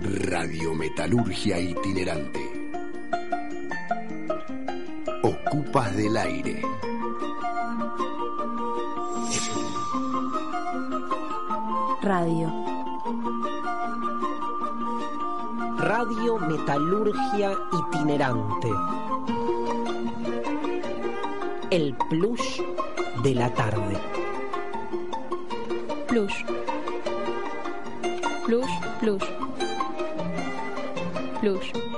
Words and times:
Radiometalurgia 0.00 1.58
itinerante. 1.58 2.40
Ocupas 5.22 5.96
del 5.96 6.16
aire. 6.16 6.62
Radio. 12.02 12.52
Radio 15.78 16.38
Metalurgia 16.38 17.52
Itinerante. 17.72 18.68
El 21.70 21.96
plush 22.08 22.62
de 23.22 23.34
la 23.34 23.52
tarde 23.52 24.17
plus. 26.08 26.44
Plus, 28.44 28.64
plus. 29.00 29.18
Plus. 31.40 31.97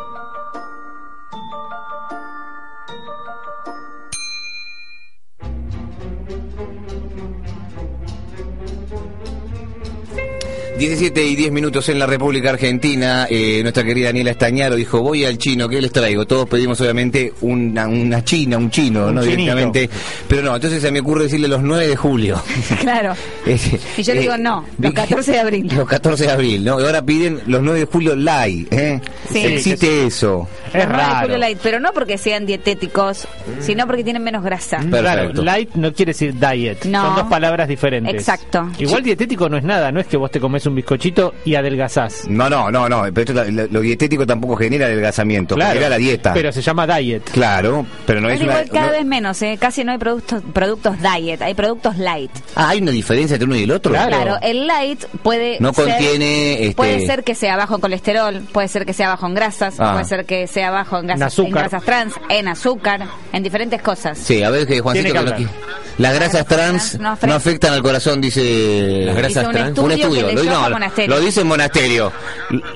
17 10.81 11.27
y 11.27 11.37
10 11.37 11.53
minutos 11.53 11.91
en 11.91 11.99
la 11.99 12.07
República 12.07 12.49
Argentina. 12.49 13.27
Eh, 13.29 13.61
nuestra 13.61 13.85
querida 13.85 14.07
Daniela 14.07 14.31
Estañaro 14.31 14.77
dijo, 14.77 15.03
voy 15.03 15.27
al 15.27 15.37
chino, 15.37 15.69
¿qué 15.69 15.79
les 15.79 15.93
traigo? 15.93 16.27
Todos 16.27 16.49
pedimos 16.49 16.81
obviamente 16.81 17.35
una, 17.43 17.87
una 17.87 18.25
china, 18.25 18.57
un 18.57 18.71
chino, 18.71 19.13
¿no? 19.13 19.21
Chinito. 19.21 19.41
Directamente. 19.43 19.91
Pero 20.27 20.41
no, 20.41 20.55
entonces 20.55 20.81
se 20.81 20.91
me 20.91 21.01
ocurre 21.01 21.25
decirle 21.25 21.49
los 21.49 21.63
9 21.63 21.87
de 21.87 21.97
julio. 21.97 22.43
Claro. 22.81 23.15
Este, 23.47 23.79
y 23.97 24.03
yo 24.03 24.13
eh, 24.15 24.19
digo, 24.21 24.37
no, 24.39 24.65
los 24.79 24.93
14 24.93 25.33
de 25.33 25.39
abril. 25.39 25.73
Los 25.77 25.89
14 25.89 26.25
de 26.25 26.31
abril, 26.31 26.65
¿no? 26.65 26.81
Y 26.81 26.85
ahora 26.85 27.03
piden 27.03 27.41
los 27.47 27.63
9 27.63 27.81
de 27.81 27.87
julio 27.87 28.17
live. 28.17 28.67
¿eh? 28.71 29.01
Sí, 29.31 29.39
Existe 29.39 30.07
eso. 30.07 30.49
Es 30.73 30.85
Los 30.87 30.89
raro. 30.89 31.37
light, 31.39 31.59
pero 31.63 31.81
no 31.81 31.93
porque 31.93 32.17
sean 32.19 32.47
dietéticos, 32.47 33.27
sino 33.61 33.87
porque 33.87 34.05
tienen 34.05 34.23
menos 34.23 34.43
grasa. 34.45 34.79
Claro, 34.79 35.21
Perfecto. 35.23 35.43
light 35.43 35.71
no 35.75 35.93
quiere 35.93 36.11
decir 36.11 36.35
diet. 36.39 36.85
No. 36.85 37.03
Son 37.07 37.15
dos 37.17 37.25
palabras 37.27 37.69
diferentes. 37.69 38.15
Exacto. 38.15 38.69
Igual 38.79 39.03
dietético 39.03 39.49
no 39.49 39.57
es 39.57 39.65
nada, 39.65 39.91
no 39.91 40.01
es 40.01 40.07
que 40.07 40.17
vos 40.17 40.31
te 40.31 40.39
comes 40.41 40.65
un 40.67 40.75
bizcochito 40.75 41.35
y 41.45 41.55
adelgazás. 41.55 42.27
No, 42.29 42.49
no, 42.49 42.71
no, 42.71 42.89
no. 42.89 43.03
Pero 43.13 43.21
esto, 43.41 43.51
lo, 43.51 43.67
lo 43.67 43.81
dietético 43.81 44.27
tampoco 44.27 44.57
genera 44.57 44.87
adelgazamiento. 44.87 45.57
Genera 45.57 45.89
la 45.89 45.99
dieta. 45.99 46.33
Pero 46.35 46.53
se 46.53 46.63
llama 46.63 46.87
diet. 46.87 47.23
Claro, 47.31 47.85
pero 48.07 48.21
no 48.21 48.29
Pero 48.29 48.37
es 48.37 48.43
una... 48.43 48.53
igual 48.53 48.71
cada 48.71 48.87
no- 48.87 48.93
vez 48.93 49.05
menos, 49.07 49.43
¿eh? 49.43 49.57
casi 49.61 49.85
no 49.85 49.93
hay 49.93 49.99
productos, 49.99 50.43
productos 50.53 50.97
diet, 51.01 51.41
hay 51.43 51.55
productos 51.55 51.97
light. 51.99 52.31
Ah, 52.55 52.69
¿hay 52.71 52.81
una 52.81 52.91
diferencia 52.93 53.35
entre 53.35 53.47
uno 53.47 53.57
y 53.57 53.63
el 53.65 53.71
otro? 53.73 53.93
Claro. 53.93 54.11
Claro, 54.11 54.37
el 54.43 54.67
light 54.67 55.05
puede 55.23 55.57
No 55.61 55.73
ser- 55.73 55.85
contiene, 55.87 56.53
este- 56.65 56.75
puede 56.77 57.07
ser 57.07 57.25
que 57.25 57.35
sea 57.35 57.57
bajo 57.57 57.77
en 57.77 57.81
colesterol, 57.81 58.43
puede 58.53 58.69
ser 58.69 58.85
que 58.87 58.93
sea 58.93 59.09
bajo 59.09 59.27
en 59.27 59.35
grasas, 59.35 59.75
Ah. 59.79 59.93
puede 59.93 60.05
ser 60.05 60.25
que 60.27 60.47
sea 60.47 60.60
bajo 60.69 60.99
en, 60.99 61.23
azúcar. 61.23 61.47
en 61.49 61.53
grasas 61.55 61.83
trans, 61.85 62.15
en 62.29 62.49
azúcar, 62.49 63.07
en 63.33 63.43
diferentes 63.43 63.81
cosas. 63.81 64.19
Sí, 64.19 64.43
a 64.43 64.51
ver 64.51 64.67
que 64.67 64.81
Juancito... 64.81 65.05
Tiene 65.13 65.19
que 65.21 65.25
que 65.25 65.31
no 65.31 65.47
hablar. 65.47 65.51
qui- 65.55 65.95
Las 65.99 66.15
grasas 66.15 66.47
trans 66.47 66.99
No 67.01 67.17
no, 67.23 67.35
afectan. 67.35 67.73
al 67.73 67.83
corazón, 67.83 68.21
dice... 68.21 69.03
Las 69.07 69.17
grasas 69.17 69.47
un 69.47 69.53
trans. 69.53 69.69
estudio 69.69 69.85
un 69.87 69.93
estudio, 69.93 70.27
que 70.27 70.33
lo, 70.35 70.41
leyó 70.43 70.53
no, 70.53 70.65
a 70.67 70.71
Monasterio. 70.71 71.15
lo 71.17 71.21
dice 71.25 71.45
Monasterio, 71.45 72.13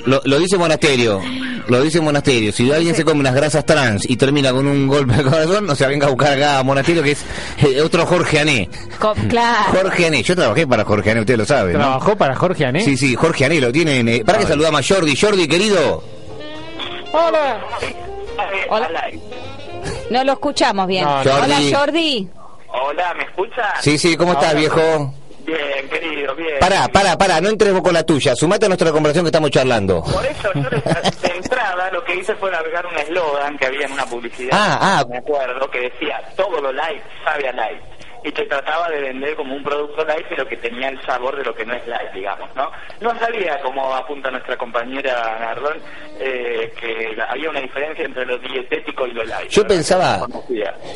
lo, 0.07 0.23
lo 0.25 0.39
dice 0.39 0.57
Monasterio, 0.57 1.21
lo 1.69 1.83
dice 1.83 2.01
Monasterio. 2.01 2.53
Si 2.53 2.71
alguien 2.71 2.95
se 2.95 3.05
come 3.05 3.21
unas 3.21 3.35
grasas 3.35 3.65
trans 3.67 4.09
y 4.09 4.17
termina 4.17 4.53
con 4.53 4.67
un 4.67 4.87
golpe 4.87 5.15
al 5.15 5.25
corazón, 5.25 5.67
no 5.67 5.75
se 5.75 5.87
venga 5.87 6.07
a 6.07 6.11
buscar 6.11 6.33
acá 6.35 6.59
a 6.59 6.63
Monasterio, 6.63 7.03
que 7.03 7.13
es 7.13 7.25
eh, 7.63 7.81
otro 7.81 8.05
Jorge 8.07 8.41
Ané. 8.41 8.69
Co- 8.99 9.15
claro. 9.29 9.73
Jorge 9.73 10.07
Ané, 10.07 10.23
yo 10.23 10.37
trabajé 10.37 10.67
para 10.67 10.85
Jorge 10.85 11.11
Ané, 11.11 11.21
usted 11.21 11.37
lo 11.39 11.45
sabe, 11.47 11.73
¿no? 11.73 11.79
Trabajó 11.79 12.17
para 12.17 12.35
Jorge 12.37 12.67
Ané. 12.67 12.81
Sí, 12.85 12.97
sí, 12.97 13.15
Jorge 13.17 13.45
Ané 13.47 13.61
lo 13.61 13.73
tienen. 13.73 14.09
eh, 14.09 14.23
para 14.25 14.39
que 14.39 14.47
saludamos 14.47 14.81
a 14.91 14.95
Jordi. 14.95 15.17
Jordi, 15.17 15.49
querido. 15.49 16.14
Hola. 17.15 17.61
No 20.11 20.25
lo 20.25 20.33
escuchamos 20.33 20.87
bien. 20.87 21.05
No, 21.05 21.23
no. 21.25 21.35
Hola 21.35 21.57
Jordi. 21.73 22.29
Hola, 22.69 23.15
¿me 23.15 23.23
escuchan? 23.25 23.65
Sí, 23.81 23.97
sí, 23.99 24.17
¿cómo 24.17 24.33
estás, 24.33 24.55
viejo? 24.57 25.15
Bien, 25.47 25.89
querido, 25.91 26.35
bien. 26.35 26.59
Pará, 26.59 26.89
pará, 26.89 27.17
pará, 27.17 27.41
no 27.41 27.51
entremos 27.51 27.83
con 27.83 27.93
la 27.95 28.03
tuya. 28.03 28.35
Sumate 28.35 28.65
a 28.67 28.69
nuestra 28.69 28.91
conversación 28.91 29.25
que 29.27 29.29
estamos 29.29 29.51
charlando. 29.51 30.03
Por 30.03 30.25
eso 30.27 30.51
yo 30.55 30.71
de 30.71 31.37
entrada 31.37 31.91
lo 31.93 32.03
que 32.05 32.17
hice 32.17 32.35
fue 32.37 32.51
largar 32.51 32.87
un 32.87 32.97
eslogan 32.97 33.57
que 33.59 33.67
había 33.67 33.87
en 33.87 33.93
una 33.93 34.07
publicidad, 34.07 34.51
Ah, 34.53 34.79
ah. 34.81 35.05
me 35.09 35.19
acuerdo, 35.19 35.71
que 35.71 35.81
decía, 35.81 36.21
todo 36.37 36.61
lo 36.61 36.73
light 36.73 37.03
sabe 37.25 37.49
a 37.49 37.53
light. 37.53 37.81
Y 38.25 38.33
te 38.33 38.47
trataba 38.47 38.89
de 38.89 39.01
vender 39.03 39.37
como 39.37 39.55
un 39.55 39.63
producto 39.63 40.03
light, 40.05 40.25
pero 40.31 40.47
que 40.49 40.57
tenía 40.57 40.89
el 40.89 41.01
sabor 41.03 41.37
de 41.37 41.45
lo 41.45 41.55
que 41.55 41.67
no 41.67 41.75
es 41.75 41.87
light, 41.87 42.11
digamos, 42.15 42.49
¿no? 42.57 42.71
No 43.03 43.19
sabía, 43.19 43.61
como 43.61 43.95
apunta 43.95 44.31
nuestra 44.31 44.57
compañera 44.57 45.37
Nardón, 45.41 45.77
eh, 46.19 46.73
que 46.81 47.15
había 47.29 47.51
una 47.51 47.61
diferencia 47.61 48.05
entre 48.05 48.25
lo 48.25 48.39
dietético 48.39 49.07
y 49.07 49.13
lo 49.13 49.25
light. 49.25 49.51
Yo 49.51 49.63
verdad 49.63 49.75
pensaba-. 49.77 50.27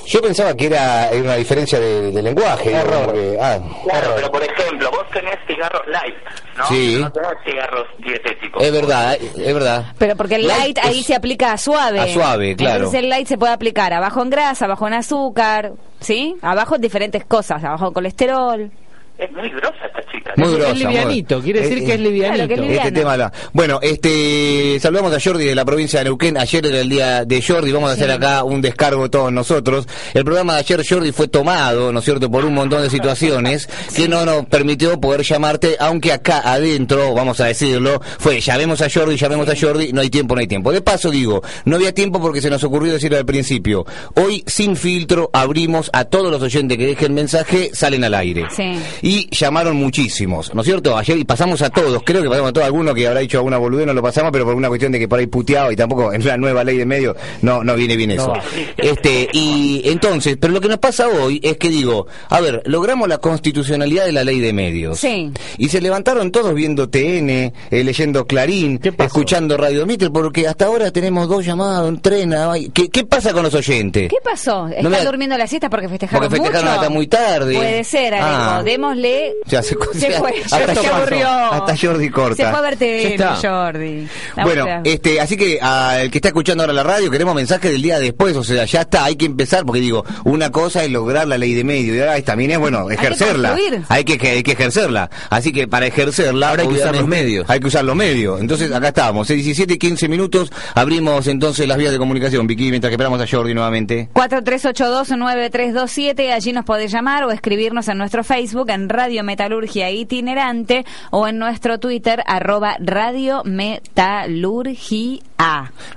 Yo 0.06 0.22
pensaba 0.22 0.54
que 0.54 0.66
era 0.66 1.10
una 1.12 1.34
diferencia 1.34 1.78
de, 1.78 2.10
de 2.12 2.22
lenguaje. 2.22 2.70
digo, 2.70 2.80
Error. 2.80 3.04
porque- 3.04 3.38
ah, 3.40 3.58
Claro, 3.84 3.98
error. 4.06 4.14
pero 4.16 4.30
por 4.32 4.42
ejemplo, 4.42 4.90
vos 4.90 5.06
tenés 5.12 5.36
cigarros 5.46 5.86
light, 5.86 6.16
¿no? 6.56 6.66
Sí. 6.66 6.98
No 6.98 7.12
tenés 7.12 7.30
cigarros 7.44 7.86
dietéticos. 7.98 8.62
Es 8.64 8.72
verdad, 8.72 9.14
es 9.20 9.54
verdad. 9.54 9.84
Pero 9.98 10.16
porque 10.16 10.36
el 10.36 10.46
light, 10.46 10.76
Light 10.76 10.78
ahí 10.82 11.00
es- 11.00 11.06
se 11.06 11.14
aplica 11.14 11.52
a 11.52 11.58
suave. 11.58 12.00
A 12.00 12.06
suave, 12.08 12.56
claro. 12.56 12.76
Entonces 12.76 13.00
el 13.00 13.10
light 13.10 13.26
se 13.28 13.36
puede 13.36 13.52
aplicar 13.52 13.92
abajo 13.92 14.22
en 14.22 14.30
grasa, 14.30 14.64
abajo 14.64 14.86
en 14.86 14.94
azúcar, 14.94 15.72
¿sí? 16.00 16.36
Abajo 16.42 16.76
en 16.76 16.80
diferentes 16.80 17.24
cosas, 17.24 17.62
abajo 17.64 17.92
colesterol. 17.92 18.70
Es 19.18 19.32
muy 19.32 19.48
grosa 19.50 19.74
esta 19.84 20.00
chica. 20.12 20.32
Muy 20.36 20.48
Es 20.48 20.54
grosa, 20.58 20.74
livianito, 20.74 21.34
muy- 21.36 21.44
quiere 21.44 21.60
decir 21.62 21.78
Eh, 21.78 21.84
que 21.84 21.92
es 21.94 21.98
eh, 21.98 22.02
livianito. 22.02 22.34
Claro 22.34 22.48
que 22.48 22.54
es 22.54 22.60
liviano. 22.60 22.86
Este 22.88 23.00
tema 23.00 23.16
la- 23.16 23.32
Bueno, 23.52 23.80
este 23.82 24.78
saludamos 24.80 25.12
a 25.12 25.18
Jordi 25.20 25.44
de 25.44 25.54
la 25.54 25.64
provincia 25.64 25.98
de 25.98 26.04
Neuquén. 26.04 26.38
Ayer 26.38 26.66
era 26.66 26.80
el 26.80 26.88
día 26.88 27.24
de 27.24 27.42
Jordi, 27.42 27.72
vamos 27.72 27.90
a 27.90 27.94
hacer 27.94 28.10
acá 28.12 28.44
un 28.44 28.60
descargo 28.60 29.10
todos 29.10 29.32
nosotros. 29.32 29.86
El 30.14 30.24
programa 30.24 30.54
de 30.54 30.60
ayer 30.60 30.84
Jordi 30.88 31.10
fue 31.12 31.26
tomado, 31.28 31.92
¿no 31.92 31.98
es 31.98 32.04
cierto?, 32.04 32.30
por 32.30 32.44
un 32.44 32.54
montón 32.54 32.82
de 32.82 32.90
situaciones 32.90 33.68
que 33.96 34.08
no 34.08 34.24
nos 34.24 34.46
permitió 34.46 35.00
poder 35.00 35.22
llamarte, 35.22 35.76
aunque 35.80 36.12
acá 36.12 36.40
adentro, 36.44 37.12
vamos 37.14 37.40
a 37.40 37.46
decirlo, 37.46 38.00
fue 38.18 38.40
llamemos 38.40 38.80
a 38.82 38.88
Jordi, 38.88 39.16
llamemos 39.16 39.48
a 39.48 39.54
Jordi, 39.60 39.92
no 39.92 40.00
hay 40.00 40.10
tiempo, 40.10 40.34
no 40.36 40.40
hay 40.40 40.46
tiempo. 40.46 40.70
De 40.72 40.80
paso 40.80 41.10
digo, 41.10 41.42
no 41.64 41.74
había 41.76 41.92
tiempo 41.92 42.20
porque 42.20 42.40
se 42.40 42.50
nos 42.50 42.62
ocurrió 42.62 42.92
decirlo 42.92 43.18
al 43.18 43.26
principio. 43.26 43.84
Hoy 44.14 44.44
sin 44.46 44.76
filtro 44.76 45.28
abrimos 45.32 45.90
a 45.92 46.04
todos 46.04 46.30
los 46.30 46.40
oyentes 46.42 46.78
que 46.78 46.86
dejen 46.86 47.14
mensaje, 47.14 47.70
salen 47.72 48.04
al 48.04 48.14
aire. 48.14 48.46
Sí. 48.54 48.78
Y 49.02 49.07
llamaron 49.30 49.76
muchísimos, 49.76 50.54
¿no 50.54 50.60
es 50.62 50.66
cierto? 50.66 50.96
Ayer 50.96 51.18
y 51.18 51.24
pasamos 51.24 51.62
a 51.62 51.70
todos, 51.70 52.02
creo 52.04 52.22
que 52.22 52.28
pasamos 52.28 52.50
a 52.50 52.52
todos, 52.52 52.66
alguno 52.66 52.94
que 52.94 53.06
habrá 53.06 53.20
dicho 53.20 53.38
alguna 53.38 53.58
boludez 53.58 53.86
no 53.86 53.94
lo 53.94 54.02
pasamos, 54.02 54.30
pero 54.32 54.44
por 54.44 54.54
una 54.54 54.68
cuestión 54.68 54.92
de 54.92 54.98
que 54.98 55.08
por 55.08 55.18
ahí 55.18 55.26
puteado 55.26 55.70
y 55.72 55.76
tampoco 55.76 56.12
en 56.12 56.24
la 56.26 56.36
nueva 56.36 56.64
ley 56.64 56.76
de 56.78 56.86
medio 56.86 57.16
no 57.42 57.62
no 57.64 57.74
viene 57.74 57.96
bien 57.96 58.10
eso. 58.12 58.32
Este, 58.76 59.28
y 59.32 59.82
entonces, 59.86 60.36
pero 60.40 60.52
lo 60.52 60.60
que 60.60 60.68
nos 60.68 60.78
pasa 60.78 61.08
hoy 61.08 61.40
es 61.42 61.56
que 61.56 61.68
digo, 61.68 62.06
a 62.28 62.40
ver, 62.40 62.62
logramos 62.66 63.08
la 63.08 63.18
constitucionalidad 63.18 64.04
de 64.06 64.12
la 64.12 64.24
ley 64.24 64.40
de 64.40 64.52
medios. 64.52 64.98
Sí. 65.00 65.30
Y 65.58 65.68
se 65.68 65.80
levantaron 65.80 66.30
todos 66.30 66.54
viendo 66.54 66.88
TN, 66.88 67.30
eh, 67.30 67.52
leyendo 67.70 68.26
Clarín, 68.26 68.80
escuchando 68.98 69.56
Radio 69.56 69.86
Mitre, 69.86 70.10
porque 70.10 70.46
hasta 70.46 70.66
ahora 70.66 70.90
tenemos 70.90 71.28
dos 71.28 71.44
llamadas, 71.44 71.88
un 71.88 72.00
tren, 72.00 72.34
ay, 72.34 72.70
¿qué, 72.74 72.88
qué 72.88 73.04
pasa 73.04 73.32
con 73.32 73.42
los 73.42 73.54
oyentes? 73.54 74.08
¿Qué 74.08 74.16
pasó? 74.22 74.68
¿Están 74.68 74.90
me- 74.90 75.04
durmiendo 75.04 75.36
la 75.38 75.46
siesta 75.46 75.68
porque 75.70 75.88
festejaron 75.88 76.28
Porque 76.28 76.36
festejaron 76.40 76.68
mucho? 76.70 76.80
hasta 76.80 76.90
muy 76.92 77.06
tarde. 77.06 77.54
Puede 77.56 77.84
ser, 77.84 78.14
Alejo. 78.14 78.28
Ah. 78.30 78.62
Démosle... 78.98 79.34
Ya 79.46 79.62
se, 79.62 79.76
Se 79.94 80.10
fue, 80.12 80.34
hasta 80.50 80.74
se 80.74 80.86
aburrió. 80.86 81.28
Hasta 81.28 81.76
Jordi 81.76 82.10
corta. 82.10 82.36
Se 82.36 82.50
fue 82.50 82.58
a 82.58 82.62
ver 82.62 82.72
Ya 82.74 82.78
TV, 82.78 83.14
está. 83.14 83.36
Jordi. 83.36 84.08
La 84.36 84.44
Bueno, 84.44 84.66
este, 84.84 85.20
así 85.20 85.36
que 85.36 85.58
al 85.60 86.10
que 86.10 86.18
está 86.18 86.28
escuchando 86.28 86.62
ahora 86.62 86.72
la 86.72 86.82
radio, 86.82 87.10
queremos 87.10 87.34
mensaje 87.34 87.70
del 87.70 87.82
día 87.82 87.98
después, 87.98 88.36
o 88.36 88.44
sea, 88.44 88.64
ya 88.64 88.82
está, 88.82 89.04
hay 89.04 89.16
que 89.16 89.26
empezar, 89.26 89.64
porque 89.64 89.80
digo, 89.80 90.04
una 90.24 90.50
cosa 90.50 90.84
es 90.84 90.90
lograr 90.90 91.26
la 91.26 91.38
ley 91.38 91.54
de 91.54 91.64
medio, 91.64 91.94
y 91.94 92.00
ahora 92.00 92.20
también 92.22 92.50
es, 92.52 92.58
bueno, 92.58 92.90
ejercerla. 92.90 93.56
Hay 93.88 94.04
que, 94.04 94.28
hay 94.28 94.42
que 94.42 94.52
ejercerla. 94.52 95.10
Así 95.30 95.52
que 95.52 95.68
para 95.68 95.86
ejercerla, 95.86 96.50
Ahora 96.50 96.62
hay 96.62 96.68
que 96.68 96.74
usar 96.74 96.96
los 96.96 97.06
medios. 97.06 97.48
Hay 97.50 97.60
que 97.60 97.66
usar 97.66 97.84
los 97.84 97.96
medios. 97.96 98.40
Entonces, 98.40 98.72
acá 98.72 98.88
estamos, 98.88 99.28
17 99.28 99.74
y 99.74 99.78
15 99.78 100.08
minutos, 100.08 100.50
abrimos 100.74 101.26
entonces 101.26 101.68
las 101.68 101.76
vías 101.76 101.92
de 101.92 101.98
comunicación, 101.98 102.46
Vicky, 102.46 102.70
mientras 102.70 102.88
que 102.90 102.94
esperamos 102.94 103.20
a 103.20 103.26
Jordi 103.26 103.52
nuevamente. 103.54 104.08
4382-9327, 104.14 106.32
allí 106.32 106.52
nos 106.52 106.64
podés 106.64 106.90
llamar 106.90 107.24
o 107.24 107.30
escribirnos 107.30 107.88
en 107.88 107.98
nuestro 107.98 108.24
Facebook 108.24 108.70
en 108.70 108.87
Radio 108.88 109.22
Metalurgia 109.24 109.90
Itinerante 109.90 110.84
o 111.10 111.28
en 111.28 111.38
nuestro 111.38 111.78
Twitter, 111.78 112.22
arroba 112.26 112.76
Radio 112.80 113.42
Metalurgia. 113.44 115.27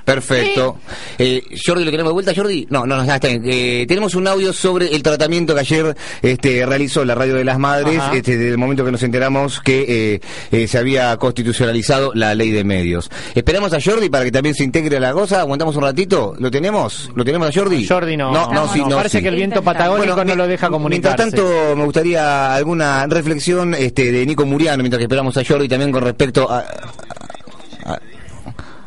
Perfecto. 0.05 0.77
Eh, 1.17 1.43
Jordi, 1.65 1.83
¿lo 1.85 1.91
queremos 1.91 2.11
de 2.11 2.13
vuelta, 2.13 2.33
Jordi? 2.35 2.67
No, 2.69 2.85
no, 2.85 2.97
no, 2.97 3.05
ya 3.05 3.15
está 3.15 3.27
bien. 3.27 3.43
Eh, 3.45 3.85
tenemos 3.87 4.15
un 4.15 4.27
audio 4.27 4.53
sobre 4.53 4.93
el 4.93 5.01
tratamiento 5.03 5.53
que 5.53 5.59
ayer 5.61 5.95
este, 6.21 6.65
realizó 6.65 7.03
la 7.05 7.15
Radio 7.15 7.35
de 7.35 7.43
las 7.43 7.57
Madres, 7.59 7.99
Ajá. 7.99 8.15
este, 8.15 8.37
desde 8.37 8.51
el 8.51 8.57
momento 8.57 8.85
que 8.85 8.91
nos 8.91 9.03
enteramos 9.03 9.61
que 9.61 9.85
eh, 10.15 10.21
eh, 10.51 10.67
se 10.67 10.77
había 10.77 11.15
constitucionalizado 11.17 12.11
la 12.13 12.35
ley 12.35 12.51
de 12.51 12.63
medios. 12.63 13.09
Esperamos 13.35 13.73
a 13.73 13.79
Jordi 13.81 14.09
para 14.09 14.25
que 14.25 14.31
también 14.31 14.55
se 14.55 14.63
integre 14.63 14.97
a 14.97 14.99
la 14.99 15.13
cosa. 15.13 15.41
Aguantamos 15.41 15.75
un 15.75 15.83
ratito. 15.83 16.33
¿Lo 16.37 16.51
tenemos? 16.51 17.09
¿Lo 17.15 17.23
tenemos 17.25 17.49
a 17.49 17.53
Jordi? 17.59 17.87
Jordi 17.87 18.17
no. 18.17 18.31
No, 18.31 18.51
no, 18.53 18.71
sí, 18.71 18.79
no. 18.87 18.97
Parece 18.97 19.17
sí. 19.17 19.23
que 19.23 19.29
el 19.29 19.35
viento 19.35 19.61
patagónico 19.63 20.15
Bueno, 20.15 20.31
no 20.31 20.35
lo 20.35 20.47
deja 20.47 20.69
comunicarse. 20.69 21.23
Mientras 21.25 21.43
tanto, 21.43 21.75
me 21.75 21.83
gustaría 21.85 22.53
alguna 22.53 23.05
reflexión 23.07 23.73
este, 23.73 24.11
de 24.11 24.25
Nico 24.25 24.45
Muriano, 24.45 24.83
mientras 24.83 24.99
que 24.99 25.05
esperamos 25.05 25.35
a 25.37 25.43
Jordi 25.43 25.67
también 25.67 25.91
con 25.91 26.03
respecto 26.03 26.49
a... 26.49 26.59
a- 26.59 26.65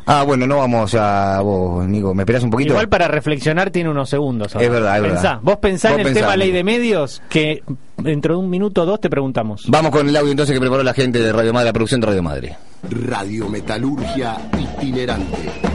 Ah, 0.07 0.23
bueno, 0.23 0.45
no 0.45 0.57
vamos 0.57 0.93
a 0.93 1.41
vos, 1.41 1.87
Nico. 1.87 2.13
¿Me 2.13 2.23
esperás 2.23 2.43
un 2.43 2.51
poquito? 2.51 2.73
Igual 2.73 2.89
para 2.89 3.07
reflexionar 3.07 3.71
tiene 3.71 3.89
unos 3.89 4.09
segundos. 4.09 4.53
ahora. 4.55 4.65
Es 4.65 4.71
verdad, 4.71 4.95
es 4.97 5.01
verdad. 5.01 5.15
Pensá, 5.15 5.39
Vos 5.41 5.57
pensá 5.57 5.89
Vos 5.89 5.95
en 5.95 5.99
el 6.01 6.05
pensá, 6.13 6.19
tema 6.21 6.37
ley 6.37 6.51
de 6.51 6.63
medios 6.63 7.21
que 7.29 7.63
dentro 7.97 8.35
de 8.35 8.39
un 8.39 8.49
minuto 8.49 8.83
o 8.83 8.85
dos 8.85 9.01
te 9.01 9.09
preguntamos. 9.09 9.65
Vamos 9.67 9.91
con 9.91 10.07
el 10.07 10.15
audio 10.15 10.31
entonces 10.31 10.53
que 10.53 10.59
preparó 10.59 10.83
la 10.83 10.93
gente 10.93 11.19
de 11.19 11.31
Radio 11.33 11.53
Madre, 11.53 11.65
la 11.65 11.73
producción 11.73 12.01
de 12.01 12.07
Radio 12.07 12.23
Madre. 12.23 12.55
Radiometalurgia 12.89 14.37
itinerante. 14.59 15.74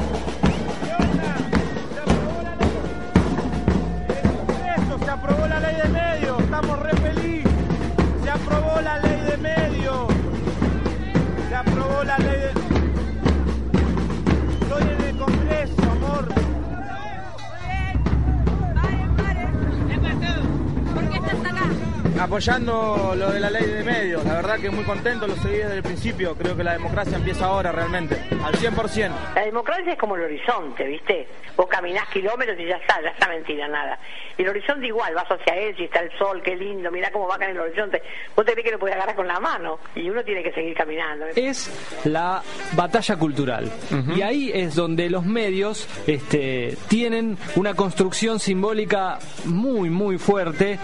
Apoyando 22.21 23.15
lo 23.17 23.31
de 23.31 23.41
la 23.41 23.49
ley 23.49 23.65
de 23.65 23.83
medios, 23.83 24.23
la 24.27 24.35
verdad 24.35 24.59
que 24.59 24.69
muy 24.69 24.85
contento, 24.85 25.27
lo 25.27 25.35
seguí 25.37 25.57
desde 25.57 25.77
el 25.77 25.83
principio, 25.83 26.35
creo 26.37 26.55
que 26.55 26.63
la 26.63 26.75
democracia 26.75 27.17
empieza 27.17 27.47
ahora 27.47 27.73
realmente, 27.73 28.15
al 28.45 28.53
100%. 28.53 29.11
La 29.35 29.41
democracia 29.41 29.93
es 29.93 29.99
como 29.99 30.17
el 30.17 30.25
horizonte, 30.25 30.85
¿viste? 30.85 31.27
Vos 31.57 31.67
caminás 31.67 32.07
kilómetros 32.11 32.59
y 32.61 32.67
ya 32.67 32.77
está, 32.77 33.01
ya 33.03 33.09
está 33.09 33.27
mentira, 33.27 33.67
nada. 33.69 33.99
Y 34.37 34.43
el 34.43 34.51
horizonte 34.51 34.87
igual, 34.87 35.15
vas 35.15 35.29
hacia 35.31 35.55
él, 35.55 35.75
si 35.79 35.85
está 35.85 36.01
el 36.01 36.11
sol, 36.19 36.43
qué 36.43 36.55
lindo, 36.57 36.91
mirá 36.91 37.11
cómo 37.11 37.27
baja 37.27 37.47
en 37.47 37.53
el 37.53 37.61
horizonte. 37.61 38.03
Vos 38.37 38.45
te 38.45 38.53
crees 38.53 38.67
que 38.67 38.73
lo 38.73 38.79
puedes 38.79 38.97
agarrar 38.97 39.17
con 39.17 39.27
la 39.27 39.41
mano 39.41 39.79
y 39.95 40.11
uno 40.11 40.23
tiene 40.23 40.43
que 40.43 40.53
seguir 40.53 40.75
caminando. 40.75 41.25
es 41.35 41.71
la 42.05 42.43
batalla 42.73 43.17
cultural. 43.17 43.73
Y 44.15 44.21
ahí 44.21 44.51
es 44.53 44.75
donde 44.75 45.09
los 45.09 45.25
medios 45.25 45.89
este, 46.07 46.77
tienen 46.89 47.39
una 47.57 47.73
construcción 47.73 48.39
simbólica 48.41 49.19
muy, 49.47 49.89
muy 49.89 50.19
fuerte 50.19 50.79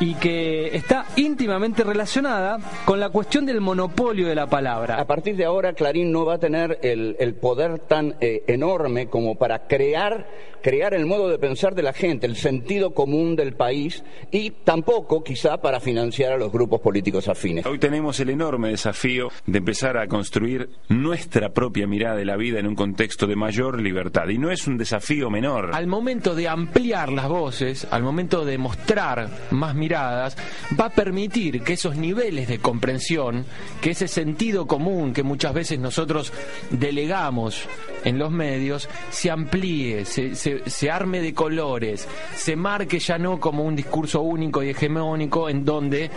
y 0.00 0.14
que 0.14 0.74
está 0.74 1.04
íntimamente 1.16 1.84
relacionada 1.84 2.58
con 2.86 2.98
la 2.98 3.10
cuestión 3.10 3.44
del 3.44 3.60
monopolio 3.60 4.26
de 4.26 4.34
la 4.34 4.48
palabra. 4.48 4.98
A 4.98 5.06
partir 5.06 5.36
de 5.36 5.44
ahora, 5.44 5.74
Clarín 5.74 6.10
no 6.10 6.24
va 6.24 6.34
a 6.34 6.38
tener 6.38 6.78
el, 6.82 7.16
el 7.20 7.34
poder 7.34 7.80
tan 7.80 8.16
eh, 8.20 8.42
enorme 8.46 9.08
como 9.08 9.36
para 9.36 9.66
crear, 9.66 10.26
crear 10.62 10.94
el 10.94 11.04
modo 11.04 11.28
de 11.28 11.38
pensar 11.38 11.74
de 11.74 11.82
la 11.82 11.92
gente, 11.92 12.26
el 12.26 12.36
sentido 12.36 12.94
común 12.94 13.36
del 13.36 13.52
país 13.52 14.02
y 14.30 14.50
tampoco, 14.50 15.22
quizá, 15.22 15.58
para 15.58 15.80
financiar 15.80 16.32
a 16.32 16.38
los 16.38 16.50
grupos 16.50 16.80
políticos 16.80 17.28
afines. 17.28 17.66
Hoy 17.66 17.78
tenemos 17.78 18.18
el 18.20 18.30
enorme 18.30 18.70
desafío 18.70 19.28
de 19.46 19.58
empezar 19.58 19.98
a 19.98 20.06
construir 20.06 20.70
nuestra 20.88 21.50
propia 21.50 21.86
mirada 21.86 22.16
de 22.16 22.24
la 22.24 22.36
vida 22.36 22.58
en 22.58 22.66
un 22.66 22.74
contexto 22.74 23.26
de 23.26 23.36
mayor 23.36 23.78
libertad. 23.78 24.28
Y 24.28 24.38
no 24.38 24.50
es 24.50 24.66
un 24.66 24.78
desafío 24.78 25.28
menor. 25.28 25.70
Al 25.74 25.86
momento 25.86 26.34
de 26.34 26.48
ampliar 26.48 27.12
las 27.12 27.28
voces, 27.28 27.86
al 27.90 28.02
momento 28.02 28.46
de 28.46 28.56
mostrar 28.56 29.28
más 29.50 29.74
va 29.98 30.86
a 30.86 30.90
permitir 30.90 31.62
que 31.62 31.72
esos 31.74 31.96
niveles 31.96 32.48
de 32.48 32.58
comprensión, 32.58 33.44
que 33.80 33.90
ese 33.90 34.08
sentido 34.08 34.66
común 34.66 35.12
que 35.12 35.22
muchas 35.22 35.54
veces 35.54 35.78
nosotros 35.78 36.32
delegamos 36.70 37.62
en 38.04 38.18
los 38.18 38.30
medios, 38.30 38.88
se 39.10 39.30
amplíe, 39.30 40.04
se, 40.04 40.34
se- 40.34 40.68
se 40.68 40.90
arme 40.90 41.20
de 41.20 41.34
colores, 41.34 42.08
se 42.34 42.56
marque 42.56 42.98
ya 42.98 43.18
no 43.18 43.38
como 43.40 43.64
un 43.64 43.76
discurso 43.76 44.22
único 44.22 44.62
y 44.62 44.70
hegemónico 44.70 45.48
en 45.48 45.64
donde 45.64 46.10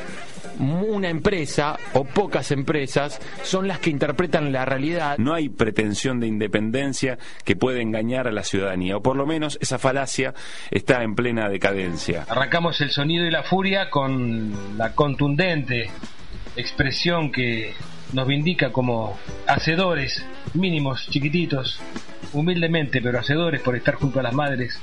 una 0.59 1.09
empresa 1.09 1.77
o 1.93 2.03
pocas 2.03 2.51
empresas 2.51 3.19
son 3.43 3.67
las 3.67 3.79
que 3.79 3.89
interpretan 3.89 4.51
la 4.51 4.65
realidad. 4.65 5.17
No 5.17 5.33
hay 5.33 5.49
pretensión 5.49 6.19
de 6.19 6.27
independencia 6.27 7.17
que 7.43 7.55
pueda 7.55 7.81
engañar 7.81 8.27
a 8.27 8.31
la 8.31 8.43
ciudadanía, 8.43 8.97
o 8.97 9.01
por 9.01 9.15
lo 9.15 9.25
menos 9.25 9.57
esa 9.61 9.79
falacia 9.79 10.33
está 10.71 11.03
en 11.03 11.15
plena 11.15 11.49
decadencia. 11.49 12.25
Arrancamos 12.29 12.79
el 12.81 12.91
sonido 12.91 13.25
y 13.25 13.31
la 13.31 13.43
furia 13.43 13.89
con 13.89 14.77
la 14.77 14.93
contundente 14.93 15.89
expresión 16.55 17.31
que 17.31 17.73
nos 18.13 18.27
vindica 18.27 18.71
como 18.71 19.17
hacedores 19.47 20.23
mínimos, 20.53 21.07
chiquititos, 21.09 21.79
humildemente, 22.33 23.01
pero 23.01 23.19
hacedores 23.19 23.61
por 23.61 23.75
estar 23.75 23.95
junto 23.95 24.19
a 24.19 24.23
las 24.23 24.33
madres 24.33 24.79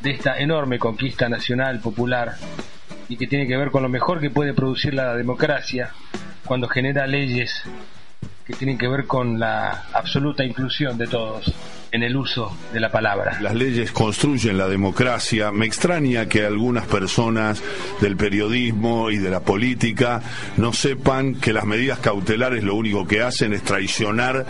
de 0.00 0.10
esta 0.10 0.38
enorme 0.38 0.78
conquista 0.78 1.28
nacional, 1.28 1.80
popular, 1.80 2.34
y 3.08 3.16
que 3.16 3.26
tiene 3.26 3.46
que 3.46 3.56
ver 3.56 3.70
con 3.70 3.82
lo 3.82 3.88
mejor 3.88 4.20
que 4.20 4.30
puede 4.30 4.54
producir 4.54 4.94
la 4.94 5.14
democracia 5.14 5.90
cuando 6.44 6.68
genera 6.68 7.06
leyes 7.06 7.62
que 8.46 8.54
tienen 8.54 8.78
que 8.78 8.88
ver 8.88 9.06
con 9.06 9.38
la 9.38 9.84
absoluta 9.92 10.44
inclusión 10.44 10.98
de 10.98 11.06
todos 11.06 11.54
en 11.92 12.02
el 12.02 12.16
uso 12.16 12.56
de 12.72 12.80
la 12.80 12.90
palabra. 12.90 13.38
Las 13.40 13.54
leyes 13.54 13.92
construyen 13.92 14.56
la 14.56 14.66
democracia. 14.66 15.52
Me 15.52 15.66
extraña 15.66 16.26
que 16.26 16.44
algunas 16.44 16.86
personas 16.86 17.62
del 18.00 18.16
periodismo 18.16 19.10
y 19.10 19.18
de 19.18 19.28
la 19.30 19.40
política 19.40 20.22
no 20.56 20.72
sepan 20.72 21.34
que 21.34 21.52
las 21.52 21.64
medidas 21.64 21.98
cautelares 21.98 22.64
lo 22.64 22.74
único 22.74 23.06
que 23.06 23.22
hacen 23.22 23.52
es 23.52 23.62
traicionar 23.62 24.46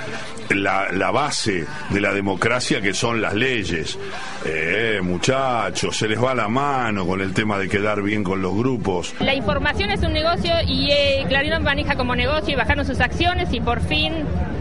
la, 0.51 0.93
la 0.93 1.11
base 1.11 1.67
de 1.91 2.01
la 2.01 2.13
democracia 2.15 2.81
que 2.81 2.95
son 2.95 3.21
las 3.21 3.35
leyes. 3.35 3.99
Eh, 4.45 5.01
muchachos, 5.03 5.97
se 5.97 6.07
les 6.07 6.23
va 6.23 6.35
la 6.35 6.49
mano 6.49 7.07
con 7.07 7.21
el 7.21 7.33
tema 7.35 7.59
de 7.59 7.69
quedar 7.69 8.03
bien 8.03 8.23
con 8.23 8.41
los 8.41 8.55
grupos. 8.55 9.15
La 9.19 9.35
información 9.35 9.91
es 9.91 10.03
un 10.03 10.13
negocio 10.13 10.53
y 10.67 10.91
eh, 10.93 11.25
Clarín 11.29 11.53
maneja 11.63 11.97
como 11.97 12.15
negocio 12.15 12.53
y 12.53 12.57
bajaron 12.57 12.87
sus 12.87 13.01
acciones 13.01 13.53
y 13.53 13.61
por 13.61 13.81
fin 13.81 14.13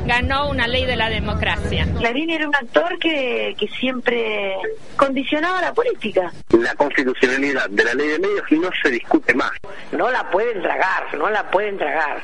ganó 0.05 0.49
una 0.49 0.67
ley 0.67 0.85
de 0.85 0.95
la 0.95 1.09
democracia. 1.09 1.87
Clarín 1.97 2.29
era 2.29 2.47
un 2.47 2.55
actor 2.55 2.97
que, 2.99 3.55
que 3.57 3.67
siempre 3.67 4.55
condicionaba 4.95 5.61
la 5.61 5.73
política. 5.73 6.31
La 6.49 6.73
constitucionalidad 6.75 7.69
de 7.69 7.83
la 7.83 7.93
ley 7.93 8.07
de 8.09 8.19
medios 8.19 8.51
no 8.51 8.69
se 8.83 8.89
discute 8.91 9.33
más. 9.33 9.51
No 9.91 10.09
la 10.09 10.29
pueden 10.29 10.61
tragar, 10.61 11.15
no 11.17 11.29
la 11.29 11.49
pueden 11.49 11.77
tragar. 11.77 12.21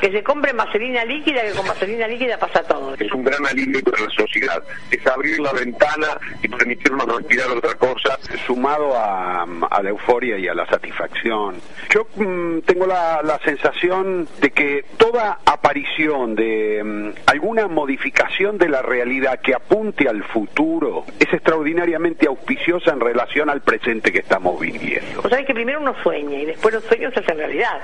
Que 0.00 0.10
se 0.10 0.22
compre 0.22 0.52
vaselina 0.52 1.04
líquida, 1.04 1.42
que 1.42 1.52
con 1.52 1.66
vaselina 1.66 2.06
líquida 2.06 2.38
pasa 2.38 2.62
todo. 2.62 2.94
Es 2.98 3.12
un 3.12 3.24
gran 3.24 3.44
alivio 3.46 3.82
para 3.82 4.02
la 4.02 4.10
sociedad. 4.10 4.62
Es 4.90 5.06
abrir 5.06 5.40
la 5.40 5.52
ventana 5.52 6.18
y 6.42 6.48
permitirnos 6.48 7.06
respirar 7.06 7.50
otra 7.50 7.74
cosa. 7.74 8.18
Sumado 8.46 8.96
a, 8.96 9.42
a 9.42 9.82
la 9.82 9.90
euforia 9.90 10.38
y 10.38 10.48
a 10.48 10.54
la 10.54 10.66
satisfacción. 10.66 11.60
Yo 11.90 12.06
mm, 12.16 12.60
tengo 12.60 12.86
la, 12.86 13.20
la 13.22 13.38
sensación 13.44 14.28
de 14.40 14.50
que 14.50 14.84
toda 14.96 15.38
aparición 15.44 16.34
de 16.34 16.75
mm, 16.84 17.12
alguna 17.26 17.68
modificación 17.68 18.58
de 18.58 18.68
la 18.68 18.82
realidad 18.82 19.40
que 19.40 19.54
apunte 19.54 20.08
al 20.08 20.22
futuro 20.24 21.04
es 21.18 21.32
extraordinariamente 21.32 22.26
auspiciosa 22.26 22.90
en 22.92 23.00
relación 23.00 23.50
al 23.50 23.60
presente 23.62 24.12
que 24.12 24.18
estamos 24.20 24.60
viviendo. 24.60 25.22
Vos 25.22 25.30
sabés 25.30 25.46
que 25.46 25.54
primero 25.54 25.80
uno 25.80 25.94
sueña 26.02 26.38
y 26.38 26.44
después 26.46 26.74
los 26.74 26.84
sueños 26.84 27.12
se 27.14 27.20
hacen 27.20 27.36
realidad. 27.38 27.80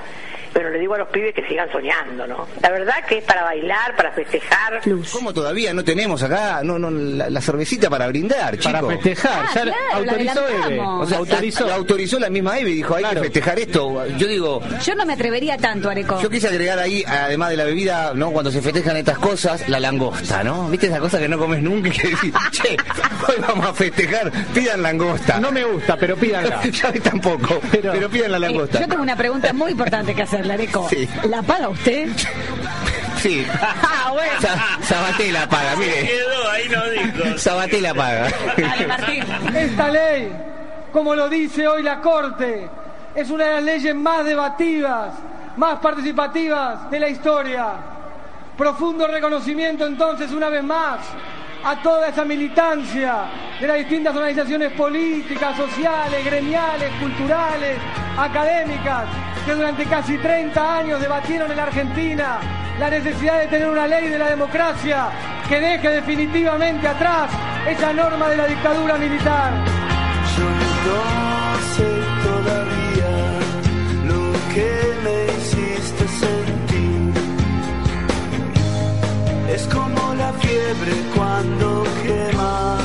Pero 0.53 0.69
le 0.69 0.77
digo 0.77 0.93
a 0.93 0.99
los 0.99 1.07
pibes 1.07 1.33
que 1.33 1.43
sigan 1.47 1.71
soñando, 1.71 2.27
¿no? 2.27 2.47
La 2.61 2.69
verdad 2.69 2.93
que 3.09 3.17
es 3.17 3.23
para 3.23 3.41
bailar, 3.43 3.95
para 3.95 4.11
festejar. 4.11 4.81
¿Cómo 5.11 5.33
todavía 5.33 5.73
no 5.73 5.83
tenemos 5.83 6.21
acá 6.21 6.61
no, 6.63 6.77
no, 6.77 6.91
la, 6.91 7.27
la 7.31 7.41
cervecita 7.41 7.89
para 7.89 8.07
brindar, 8.07 8.55
Para 8.59 8.79
chicos? 8.79 8.93
festejar, 8.93 9.45
ya 9.55 9.65
la- 9.65 9.75
autorizó 9.93 10.47
Eve. 10.47 10.79
O 10.79 11.05
sea, 11.07 11.17
autorizó. 11.17 11.65
la 11.67 11.73
autorizó 11.75 12.19
la 12.19 12.29
misma 12.29 12.59
Eve 12.59 12.69
y 12.69 12.75
dijo, 12.75 12.93
hay 12.95 13.03
que 13.03 13.15
festejar 13.15 13.57
esto. 13.57 14.05
Yo 14.17 14.27
digo, 14.27 14.61
Yo 14.85 14.93
no 14.93 15.07
me 15.07 15.13
atrevería 15.13 15.57
tanto, 15.57 15.89
Areco. 15.89 16.21
yo 16.21 16.29
quise 16.29 16.47
agregar 16.49 16.77
ahí, 16.77 17.03
además 17.07 17.49
de 17.49 17.57
la 17.57 17.63
bebida, 17.63 18.13
¿no? 18.13 18.29
Cuando 18.31 18.51
se 18.51 18.61
festejan 18.83 18.97
estas 18.97 19.17
cosas, 19.19 19.69
la 19.69 19.79
langosta, 19.79 20.43
¿no? 20.43 20.67
¿Viste 20.67 20.87
esa 20.87 20.99
cosa 20.99 21.17
que 21.17 21.29
no 21.29 21.37
comes 21.37 21.61
nunca 21.63 21.87
y 21.87 21.91
que 21.97 22.07
decís, 22.09 22.33
che, 22.51 22.75
hoy 23.27 23.35
vamos 23.39 23.65
a 23.67 23.73
festejar, 23.73 24.29
pidan 24.53 24.81
langosta? 24.81 25.39
No 25.39 25.51
me 25.53 25.63
gusta, 25.63 25.95
pero 25.95 26.17
pídanla. 26.17 26.61
Yo 26.69 26.87
a 26.89 26.91
mí 26.91 26.99
tampoco, 26.99 27.61
pero, 27.71 28.09
pidan 28.09 28.31
la 28.31 28.37
Eh, 28.37 28.39
langosta. 28.41 28.81
yo 28.81 28.87
tengo 28.87 29.01
una 29.03 29.15
pregunta 29.15 29.53
muy 29.53 29.71
importante 29.71 30.13
que 30.13 30.23
hacerle, 30.23 30.53
Areco. 30.53 30.87
Sí. 30.89 31.07
¿La 31.29 31.41
paga 31.41 31.69
usted? 31.69 32.09
Sí. 33.21 33.45
Ah, 33.61 34.11
bueno. 34.11 34.33
Sa- 34.41 34.77
Sabaté 34.85 35.31
la 35.31 35.47
paga, 35.47 35.75
mire. 35.77 36.01
Quedó, 36.07 36.51
ahí 36.51 36.63
no 36.69 36.89
dijo. 36.89 37.37
Sabaté 37.37 37.79
la 37.79 37.93
paga. 37.93 38.27
Dale, 38.57 38.87
Martín. 38.87 39.23
Esta 39.55 39.87
ley, 39.89 40.29
como 40.91 41.15
lo 41.15 41.29
dice 41.29 41.65
hoy 41.67 41.83
la 41.83 42.01
Corte, 42.01 42.67
es 43.15 43.29
una 43.29 43.45
de 43.45 43.53
las 43.53 43.63
leyes 43.63 43.95
más 43.95 44.25
debatidas 44.25 45.13
más 45.55 45.79
participativas 45.79 46.89
de 46.91 46.99
la 46.99 47.07
historia. 47.09 47.65
Profundo 48.57 49.07
reconocimiento 49.07 49.85
entonces 49.85 50.31
una 50.31 50.49
vez 50.49 50.63
más 50.63 50.99
a 51.63 51.81
toda 51.81 52.09
esa 52.09 52.23
militancia 52.23 53.25
de 53.59 53.67
las 53.67 53.77
distintas 53.77 54.15
organizaciones 54.15 54.71
políticas, 54.73 55.57
sociales, 55.57 56.23
gremiales, 56.23 56.91
culturales, 56.99 57.77
académicas, 58.17 59.05
que 59.45 59.53
durante 59.53 59.85
casi 59.85 60.17
30 60.17 60.77
años 60.77 61.01
debatieron 61.01 61.49
en 61.49 61.57
la 61.57 61.63
Argentina 61.63 62.37
la 62.79 62.89
necesidad 62.89 63.39
de 63.39 63.47
tener 63.47 63.69
una 63.69 63.87
ley 63.87 64.09
de 64.09 64.19
la 64.19 64.29
democracia 64.29 65.07
que 65.49 65.59
deje 65.59 65.89
definitivamente 65.89 66.87
atrás 66.87 67.31
esa 67.67 67.91
norma 67.91 68.29
de 68.29 68.37
la 68.37 68.45
dictadura 68.45 68.97
militar. 68.97 69.53
Yo 70.37 70.45
no 70.89 71.57
sé 71.75 71.89
todavía 72.23 73.09
lo 74.05 74.33
que 74.53 74.92
Es 79.53 79.67
como 79.67 80.15
la 80.15 80.33
fiebre 80.33 80.93
cuando 81.15 81.83
quema. 82.01 82.82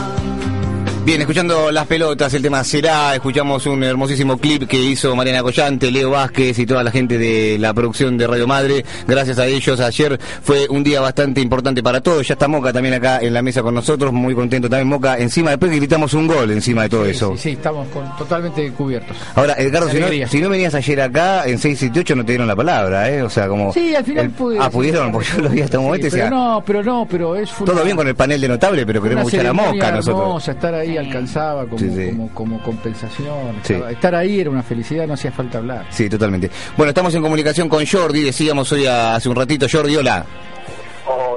Bien, 1.09 1.23
escuchando 1.23 1.71
las 1.71 1.87
pelotas, 1.87 2.35
el 2.35 2.43
tema 2.43 2.63
será, 2.63 3.15
escuchamos 3.15 3.65
un 3.65 3.83
hermosísimo 3.83 4.37
clip 4.37 4.69
que 4.69 4.77
hizo 4.77 5.17
Mariana 5.17 5.43
Collante, 5.43 5.91
Leo 5.91 6.11
Vázquez 6.11 6.59
y 6.59 6.67
toda 6.67 6.85
la 6.85 6.91
gente 6.91 7.17
de 7.17 7.57
la 7.59 7.73
producción 7.73 8.19
de 8.19 8.27
Radio 8.27 8.47
Madre. 8.47 8.85
Gracias 9.07 9.39
a 9.39 9.47
ellos, 9.47 9.81
ayer 9.81 10.21
fue 10.43 10.67
un 10.69 10.85
día 10.85 11.01
bastante 11.01 11.41
importante 11.41 11.83
para 11.83 12.03
todos. 12.03 12.29
Ya 12.29 12.35
está 12.35 12.47
Moca 12.47 12.75
también 12.75 12.93
acá 12.93 13.21
en 13.23 13.33
la 13.33 13.41
mesa 13.41 13.63
con 13.63 13.75
nosotros, 13.75 14.13
muy 14.13 14.35
contento 14.35 14.69
también 14.69 14.87
Moca. 14.87 15.17
Encima, 15.17 15.49
después 15.49 15.71
que 15.73 15.79
gritamos 15.79 16.13
un 16.13 16.27
gol 16.27 16.51
encima 16.51 16.83
de 16.83 16.89
todo 16.91 17.07
eso. 17.07 17.33
Sí, 17.37 17.39
sí, 17.43 17.51
estamos 17.53 17.89
con- 17.89 18.15
totalmente 18.19 18.71
cubiertos. 18.73 19.17
Ahora, 19.35 19.55
Edgardo, 19.57 19.89
si 19.89 20.01
no, 20.01 20.09
si 20.29 20.41
no 20.43 20.51
venías 20.51 20.75
ayer 20.75 21.01
acá, 21.01 21.45
en 21.47 21.57
678 21.59 22.17
no 22.17 22.25
te 22.27 22.33
dieron 22.33 22.47
la 22.47 22.55
palabra, 22.55 23.09
¿eh? 23.11 23.23
O 23.23 23.31
sea, 23.31 23.49
como... 23.49 23.73
Sí, 23.73 23.95
al 23.95 24.05
final 24.05 24.27
el- 24.27 24.31
pude. 24.33 24.59
Ah, 24.61 24.69
pudieron, 24.69 25.11
porque 25.11 25.29
yo 25.35 25.41
lo 25.41 25.49
vi 25.49 25.63
hasta 25.63 25.79
un 25.79 25.85
Sí, 25.85 25.87
momento 25.87 26.07
y 26.07 26.11
pero 26.11 26.23
decía, 26.25 26.31
no, 26.39 26.63
pero 26.67 26.83
no, 26.83 27.07
pero 27.11 27.35
es 27.35 27.51
todo 27.65 27.83
bien 27.83 27.97
con 27.97 28.07
el 28.07 28.15
panel 28.15 28.39
de 28.43 28.49
notable, 28.49 28.85
pero 28.85 29.01
queremos 29.01 29.25
escuchar 29.25 29.47
a 29.47 29.53
Moca 29.55 29.91
nosotros. 29.93 30.21
hermosa, 30.21 30.53
estar 30.53 30.75
ahí 30.75 30.98
alcanzaba 30.99 31.65
como, 31.67 31.79
Sí, 31.79 31.91
sí. 31.95 32.07
como, 32.11 32.29
como 32.35 32.63
compensación. 32.63 33.57
Estaba- 33.63 33.91
Estar 33.93 34.15
ahí 34.15 34.41
era 34.41 34.51
una 34.51 34.63
felicidad, 34.63 35.07
no 35.07 35.15
hacía 35.15 35.33
falta 35.33 35.59
hablar. 35.59 35.87
Sí, 35.91 36.09
totalmente. 36.09 36.51
Bueno, 36.77 36.91
estamos 36.91 37.15
en 37.15 37.23
comunicación 37.23 37.69
con 37.69 37.85
Jordi, 37.87 38.23
decíamos 38.23 38.71
hoy 38.73 38.87
a- 38.87 39.15
hace 39.15 39.29
un 39.29 39.37
ratito, 39.37 39.67
Jordi, 39.71 39.97
hola. 39.97 40.25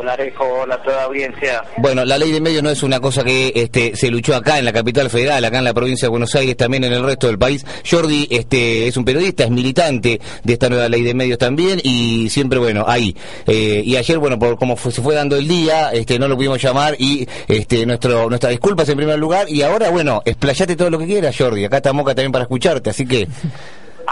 Hola 0.06 0.76
a 0.76 0.82
toda 0.84 1.04
audiencia. 1.04 1.64
Bueno, 1.78 2.04
la 2.06 2.18
ley 2.18 2.32
de 2.32 2.42
medios 2.42 2.64
no 2.64 2.70
es 2.72 2.82
una 2.82 3.00
cosa 3.00 3.24
que 3.24 3.52
este, 3.56 3.96
se 3.96 4.10
luchó 4.10 4.36
acá 4.36 4.58
en 4.58 4.66
la 4.66 4.74
capital 4.74 5.10
federal, 5.10 5.46
acá 5.46 5.60
en 5.60 5.64
la 5.64 5.74
provincia 5.74 6.08
de 6.08 6.10
Buenos 6.10 6.34
Aires, 6.36 6.58
también 6.58 6.84
en 6.84 6.94
el 6.94 7.04
resto 7.04 7.28
del 7.28 7.38
país. 7.38 7.64
Jordi 7.90 8.28
este, 8.32 8.88
es 8.88 8.98
un 8.98 9.06
periodista, 9.06 9.44
es 9.44 9.52
militante 9.52 10.20
de 10.44 10.54
esta 10.54 10.70
nueva 10.70 10.90
ley 10.90 11.04
de 11.04 11.14
medios 11.14 11.38
también 11.38 11.80
y 11.84 12.30
siempre, 12.30 12.58
bueno, 12.58 12.84
ahí. 12.88 13.16
Eh, 13.46 13.84
y 13.86 13.96
ayer, 13.96 14.18
bueno, 14.18 14.40
por 14.40 14.58
como 14.58 14.76
fue- 14.76 14.92
se 14.92 15.02
fue 15.02 15.14
dando 15.14 15.36
el 15.36 15.48
día, 15.48 15.92
este, 15.92 16.18
no 16.18 16.28
lo 16.28 16.36
pudimos 16.36 16.62
llamar 16.62 16.96
y 16.98 17.28
este, 17.48 17.86
nuestro, 17.86 18.28
nuestras 18.28 18.50
disculpas 18.52 18.90
en 18.90 18.98
primer 18.98 19.20
lugar. 19.20 19.48
Y 19.50 19.62
ahora, 19.62 19.90
bueno, 19.90 20.22
explayate 20.26 20.76
todo 20.76 20.90
lo 20.90 20.98
que 20.98 21.06
quieras, 21.06 21.36
Jordi. 21.38 21.64
Acá 21.66 21.78
está 21.78 21.94
Moca 21.94 22.16
también 22.16 22.32
para 22.32 22.44
escucharte, 22.44 22.90
así 22.90 23.06
que... 23.06 23.28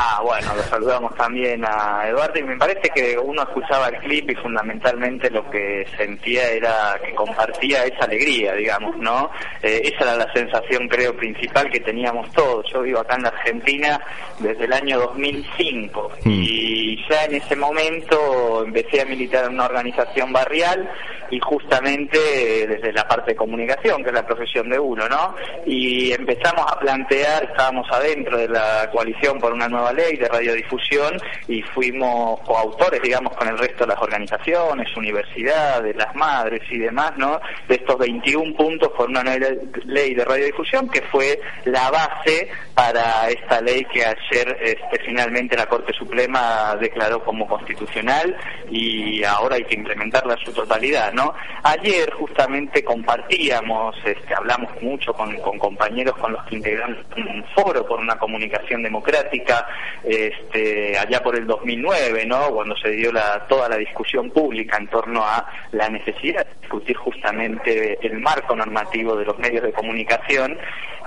Ah, 0.01 0.21
bueno, 0.23 0.55
lo 0.55 0.63
saludamos 0.63 1.13
también 1.15 1.65
a 1.65 2.07
Eduardo 2.07 2.39
y 2.39 2.43
me 2.43 2.55
parece 2.55 2.89
que 2.89 3.17
uno 3.17 3.41
escuchaba 3.41 3.89
el 3.89 3.97
clip 3.97 4.31
y 4.31 4.35
fundamentalmente 4.35 5.29
lo 5.29 5.49
que 5.49 5.85
sentía 5.97 6.49
era 6.51 6.97
que 7.03 7.13
compartía 7.13 7.83
esa 7.83 8.05
alegría, 8.05 8.53
digamos, 8.53 8.95
¿no? 8.95 9.29
Eh, 9.61 9.81
esa 9.83 10.05
era 10.05 10.25
la 10.25 10.31
sensación, 10.31 10.87
creo, 10.87 11.17
principal 11.17 11.69
que 11.69 11.81
teníamos 11.81 12.31
todos. 12.31 12.65
Yo 12.71 12.81
vivo 12.81 12.99
acá 12.99 13.15
en 13.17 13.23
la 13.23 13.27
Argentina 13.27 13.99
desde 14.39 14.63
el 14.63 14.71
año 14.71 14.99
2005 14.99 16.11
y 16.23 17.05
ya 17.09 17.25
en 17.25 17.35
ese 17.35 17.57
momento 17.57 18.63
empecé 18.63 19.01
a 19.01 19.05
militar 19.05 19.47
en 19.47 19.55
una 19.55 19.65
organización 19.65 20.31
barrial 20.31 20.89
y 21.31 21.39
justamente 21.39 22.63
eh, 22.63 22.67
desde 22.67 22.91
la 22.93 23.07
parte 23.07 23.31
de 23.31 23.35
comunicación, 23.35 24.03
que 24.03 24.09
es 24.09 24.15
la 24.15 24.25
profesión 24.25 24.69
de 24.69 24.79
uno, 24.79 25.07
¿no? 25.07 25.35
Y 25.65 26.11
empezamos 26.11 26.65
a 26.71 26.79
plantear, 26.79 27.43
estábamos 27.43 27.87
adentro 27.91 28.37
de 28.37 28.47
la 28.47 28.89
coalición 28.91 29.39
por 29.39 29.53
una 29.53 29.67
nueva 29.67 29.93
ley 29.93 30.17
de 30.17 30.27
radiodifusión 30.27 31.19
y 31.47 31.61
fuimos 31.61 32.39
coautores, 32.41 33.01
digamos, 33.01 33.35
con 33.35 33.47
el 33.47 33.57
resto 33.57 33.85
de 33.85 33.93
las 33.93 34.01
organizaciones, 34.01 34.95
universidades, 34.95 35.95
las 35.95 36.15
madres 36.15 36.61
y 36.69 36.77
demás, 36.77 37.13
¿no? 37.17 37.39
De 37.67 37.75
estos 37.75 37.97
21 37.97 38.55
puntos 38.55 38.89
por 38.89 39.09
una 39.09 39.23
nueva 39.23 39.45
ley 39.85 40.13
de 40.13 40.25
radiodifusión 40.25 40.89
que 40.89 41.01
fue 41.03 41.39
la 41.65 41.91
base 41.91 42.49
para 42.73 43.29
esta 43.29 43.61
ley 43.61 43.85
que 43.85 44.05
ayer 44.05 44.57
este, 44.61 44.99
finalmente 45.05 45.57
la 45.57 45.67
Corte 45.67 45.93
Suprema 45.93 46.75
declaró 46.79 47.23
como 47.23 47.47
constitucional 47.47 48.35
y 48.69 49.23
ahora 49.23 49.55
hay 49.55 49.65
que 49.65 49.75
implementarla 49.75 50.33
en 50.33 50.45
su 50.45 50.53
totalidad, 50.53 51.11
¿no? 51.13 51.18
Ayer 51.63 52.11
justamente 52.13 52.83
compartíamos, 52.83 53.95
este, 54.05 54.33
hablamos 54.33 54.69
mucho 54.81 55.13
con, 55.13 55.35
compañeros 55.57 56.15
con 56.17 56.33
los 56.33 56.43
que 56.45 56.55
integramos 56.55 56.97
un 57.17 57.43
foro 57.55 57.85
por 57.85 57.99
una 57.99 58.17
comunicación 58.17 58.83
democrática, 58.83 59.67
este, 60.03 60.97
allá 60.97 61.21
por 61.21 61.35
el 61.35 61.45
2009, 61.45 62.25
¿no? 62.25 62.49
Cuando 62.51 62.75
se 62.77 62.91
dio 62.91 63.11
la, 63.11 63.45
toda 63.47 63.69
la 63.69 63.77
discusión 63.77 64.29
pública 64.31 64.77
en 64.77 64.87
torno 64.87 65.23
a 65.23 65.45
la 65.71 65.89
necesidad 65.89 66.45
de 66.45 66.53
discutir 66.61 66.95
justamente 66.97 67.97
el 68.05 68.19
marco 68.19 68.55
normativo 68.55 69.15
de 69.15 69.25
los 69.25 69.37
medios 69.37 69.63
de 69.63 69.73
comunicación 69.73 70.57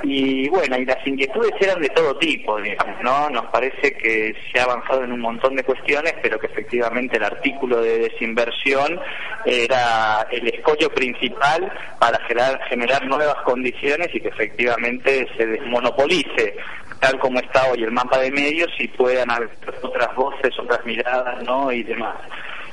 y 0.03 0.49
bueno, 0.49 0.77
y 0.79 0.85
las 0.85 1.07
inquietudes 1.07 1.53
eran 1.61 1.81
de 1.81 1.89
todo 1.91 2.17
tipo, 2.17 2.61
digamos, 2.61 3.01
¿no? 3.03 3.31
Nos 3.31 3.47
parece 3.47 3.93
que 3.93 4.35
se 4.51 4.61
ha 4.61 4.65
avanzado 4.65 5.05
en 5.05 5.13
un 5.13 5.21
montón 5.21 5.55
de 5.55 5.63
cuestiones, 5.63 6.15
pero 6.21 6.39
que 6.39 6.47
efectivamente 6.47 7.17
el 7.19 7.25
artículo 7.25 7.81
de 7.81 7.99
desinversión 7.99 9.01
era 9.45 10.02
el 10.31 10.49
escollo 10.49 10.89
principal 10.91 11.73
para 11.99 12.19
generar, 12.27 12.61
generar 12.69 13.05
nuevas 13.07 13.37
condiciones 13.45 14.09
y 14.13 14.21
que 14.21 14.29
efectivamente 14.29 15.27
se 15.37 15.47
desmonopolice 15.47 16.57
tal 17.03 17.19
como 17.19 17.41
está 17.41 17.67
hoy 17.71 17.83
el 17.83 17.91
mapa 17.91 18.19
de 18.19 18.31
medios 18.31 18.71
y 18.79 18.87
puedan 18.87 19.29
haber 19.31 19.51
otras 19.83 20.15
voces, 20.15 20.57
otras 20.57 20.85
miradas, 20.85 21.43
¿no? 21.43 21.73
y 21.73 21.83
demás. 21.83 22.15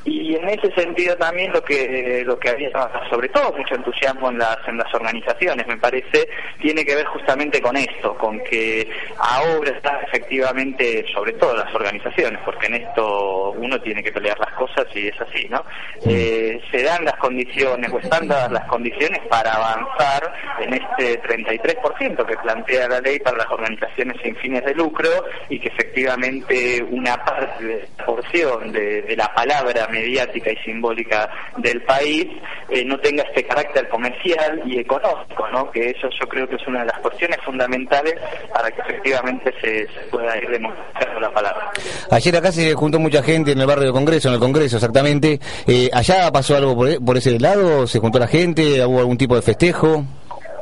Y 0.06 0.36
en 0.36 0.48
ese 0.48 0.72
sentido 0.74 1.16
también 1.18 1.52
lo 1.52 1.64
que 1.64 2.24
lo 2.26 2.40
que 2.40 2.50
había 2.50 2.70
sobre 3.10 3.30
todo 3.30 3.52
mucho 3.54 3.76
entusiasmo 3.76 4.30
en 4.30 4.38
las 4.38 4.58
en 4.68 4.78
las 4.78 4.94
organizaciones 4.94 5.68
me 5.68 5.78
parece 5.78 6.28
tiene 6.62 6.86
que 6.86 6.96
ver 6.96 7.06
justamente 7.08 7.62
con 7.62 7.76
esto, 7.76 8.18
con 8.18 8.40
que 8.44 8.90
ahora 9.18 9.72
está 9.72 10.00
efectivamente 10.02 11.06
sobre 11.14 11.34
todo 11.34 11.56
las 11.56 11.74
organizaciones, 11.74 12.40
porque 12.46 12.68
en 12.68 12.76
esto 12.76 13.52
uno 13.52 13.80
tiene 13.82 14.02
que 14.04 14.12
pelear 14.12 14.40
las 14.40 14.54
cosas 14.54 14.86
y 14.94 15.08
es 15.08 15.20
así, 15.20 15.48
¿no? 15.50 15.64
Eh, 16.06 16.62
se 16.72 16.84
dan 16.84 17.04
las 17.06 17.16
condiciones 17.18 17.92
o 17.92 18.00
están 18.00 18.28
dadas 18.28 18.52
las 18.52 18.66
condiciones 18.66 19.20
para 19.30 19.54
avanzar 19.54 20.34
en 20.60 20.74
este 20.74 21.22
33% 21.22 22.26
que 22.26 22.38
plantea 22.38 22.88
la 22.88 23.02
ley 23.02 23.20
para 23.20 23.38
las 23.38 23.50
organizaciones 23.50 24.18
sin 24.24 24.36
fines 24.38 24.64
de 24.64 24.74
lucro 24.76 25.10
y 25.50 25.60
que 25.60 25.70
efectivamente 25.70 26.84
una 26.90 27.24
parte 27.24 27.66
de 27.66 27.88
la 27.98 28.06
porción 28.06 28.72
de, 28.72 29.02
de 29.02 29.16
la 29.16 29.34
palabra 29.34 29.89
mediática 29.90 30.52
y 30.52 30.58
simbólica 30.58 31.30
del 31.58 31.82
país 31.84 32.28
eh, 32.70 32.84
no 32.86 33.00
tenga 33.00 33.24
este 33.24 33.44
carácter 33.44 33.88
comercial 33.90 34.62
y 34.66 34.80
económico, 34.80 35.48
¿no? 35.52 35.72
Que 35.72 35.92
eso 35.92 36.10
yo 36.20 36.28
creo 36.28 36.48
que 36.48 36.56
es 36.56 36.68
una 36.68 36.82
de 36.82 36.88
las 36.88 37.00
cuestiones 37.00 37.40
fundamentales 37.44 38.16
para 38.54 38.72
que 38.72 38.82
efectivamente 38.82 39.54
se, 39.62 39.88
se 39.88 40.00
pueda 40.12 40.38
ir 40.38 40.50
demostrando 40.50 41.20
la 41.20 41.32
palabra. 41.32 41.72
Ayer 42.12 42.36
acá 42.36 42.52
se 42.52 42.74
juntó 42.74 43.00
mucha 43.00 43.24
gente 43.24 43.52
en 43.52 43.60
el 43.60 43.68
barrio 43.68 43.88
de 43.88 43.92
Congreso, 43.94 44.30
en 44.30 44.36
el 44.36 44.40
Congreso 44.40 44.78
exactamente. 44.78 45.40
Eh, 45.68 45.90
¿Allá 45.94 46.32
pasó 46.32 46.56
algo 46.56 46.76
por, 46.76 47.04
por 47.04 47.18
ese 47.18 47.40
lado? 47.40 47.88
¿Se 47.88 48.00
juntó 48.00 48.20
la 48.20 48.28
gente? 48.28 48.84
¿Hubo 48.86 49.00
algún 49.00 49.18
tipo 49.18 49.36
de 49.36 49.42
festejo? 49.42 50.06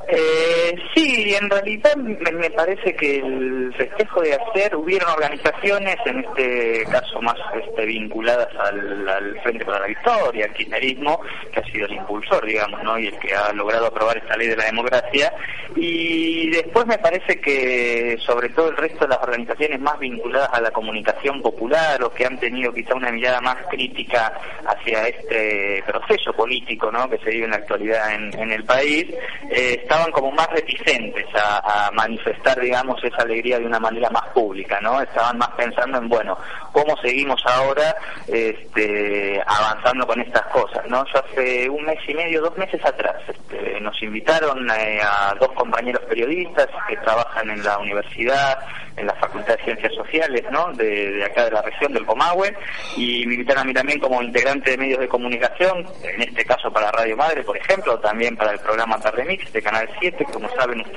Eh, 0.10 0.74
sí, 0.96 1.07
en 1.18 1.50
realidad 1.50 1.96
me, 1.96 2.50
parece 2.52 2.96
que 2.96 3.18
el 3.18 3.74
festejo 3.76 4.22
de 4.22 4.34
ayer 4.34 4.76
hubieron 4.76 5.10
organizaciones, 5.10 5.96
en 6.06 6.20
este 6.20 6.86
caso 6.92 7.22
más 7.22 7.36
este, 7.56 7.86
vinculadas 7.86 8.48
al, 8.56 9.40
Frente 9.42 9.66
para 9.66 9.80
la 9.80 9.88
Victoria, 9.88 10.46
al 10.46 10.54
kirchnerismo, 10.54 11.20
que 11.52 11.60
ha 11.60 11.64
sido 11.66 11.86
el 11.88 11.94
impulsor, 11.94 12.46
digamos, 12.46 12.84
¿no? 12.84 13.00
y 13.00 13.08
el 13.08 13.18
que 13.20 13.34
ha 13.34 13.52
logrado 13.54 13.88
aprobar 13.88 14.18
esta 14.18 14.38
ley 14.38 14.48
de 14.48 14.58
la 14.58 14.66
democracia. 14.66 15.34
Y 15.76 16.50
después 16.50 16.86
me 16.86 16.98
parece 16.98 17.40
que, 17.40 18.18
sobre 18.26 18.50
todo 18.50 18.70
el 18.70 18.78
resto 18.78 19.06
de 19.06 19.10
las 19.10 19.24
organizaciones 19.24 19.80
más 19.80 19.98
vinculadas 20.00 20.50
a 20.54 20.62
la 20.62 20.72
comunicación 20.72 21.42
popular 21.42 22.02
o 22.04 22.12
que 22.12 22.26
han 22.26 22.40
tenido 22.40 22.74
quizá 22.74 22.96
una 22.96 23.12
mirada 23.12 23.42
más 23.42 23.58
crítica 23.70 24.34
hacia 24.66 25.08
este 25.08 25.84
proceso 25.86 26.34
político, 26.34 26.92
¿no? 26.92 27.10
que 27.10 27.18
se 27.20 27.30
vive 27.32 27.46
en 27.46 27.52
la 27.52 27.58
actualidad 27.58 28.14
en, 28.14 28.40
en 28.40 28.52
el 28.52 28.64
país, 28.64 29.08
eh, 29.50 29.80
estaban 29.82 30.12
como 30.12 30.32
más 30.32 30.48
reticentes 30.52 31.07
a, 31.36 31.92
manifestar, 31.94 32.60
digamos, 32.60 33.04
esa 33.04 33.24
alegría 33.24 33.60
de 33.60 33.66
una 33.66 33.80
manera 33.80 34.10
más 34.10 34.26
pública, 34.34 34.80
¿no? 34.82 35.02
Estaban 35.02 35.38
más 35.38 35.50
pensando 35.52 35.98
en, 35.98 36.10
bueno, 36.10 36.38
cómo 36.72 36.96
seguimos 36.98 37.42
ahora 37.46 37.96
este, 38.28 39.42
avanzando 39.46 40.06
con 40.06 40.22
estas 40.22 40.46
cosas, 40.48 40.86
¿no? 40.88 41.06
Yo 41.06 41.20
hace 41.20 41.70
un 41.70 41.84
mes 41.86 42.00
y 42.08 42.14
medio, 42.14 42.42
dos 42.42 42.58
meses 42.58 42.84
atrás, 42.86 43.16
este, 43.28 43.80
nos 43.82 44.02
invitaron 44.04 44.70
eh, 44.72 45.00
a 45.02 45.36
dos 45.40 45.52
compañeros 45.54 46.04
periodistas 46.04 46.68
que 46.88 46.98
trabajan 46.98 47.50
en 47.50 47.64
la 47.64 47.78
universidad, 47.80 48.60
en 48.96 49.06
la 49.08 49.14
Facultad 49.16 49.56
de 49.58 49.64
Ciencias 49.64 49.94
Sociales, 49.94 50.44
¿no? 50.52 50.74
De, 50.74 51.12
de 51.12 51.26
acá 51.26 51.46
de 51.46 51.52
la 51.52 51.62
región 51.62 51.94
del 51.94 52.06
Comahue, 52.06 52.54
y 52.96 53.26
me 53.28 53.36
invitaron 53.36 53.64
a 53.64 53.66
mí 53.66 53.74
también 53.74 54.00
como 54.00 54.22
integrante 54.22 54.72
de 54.72 54.78
medios 54.78 55.00
de 55.00 55.08
comunicación, 55.08 55.86
en 56.04 56.22
este 56.22 56.44
caso 56.46 56.72
para 56.72 56.92
Radio 56.92 57.16
Madre, 57.16 57.44
por 57.44 57.58
ejemplo, 57.58 58.00
también 58.00 58.36
para 58.36 58.52
el 58.52 58.60
programa 58.60 59.00
Tarde 59.00 59.24
Mix 59.24 59.52
de 59.54 59.62
Canal 59.62 59.88
7, 60.00 60.26
como 60.32 60.50
saben 60.50 60.82
ustedes, 60.82 60.97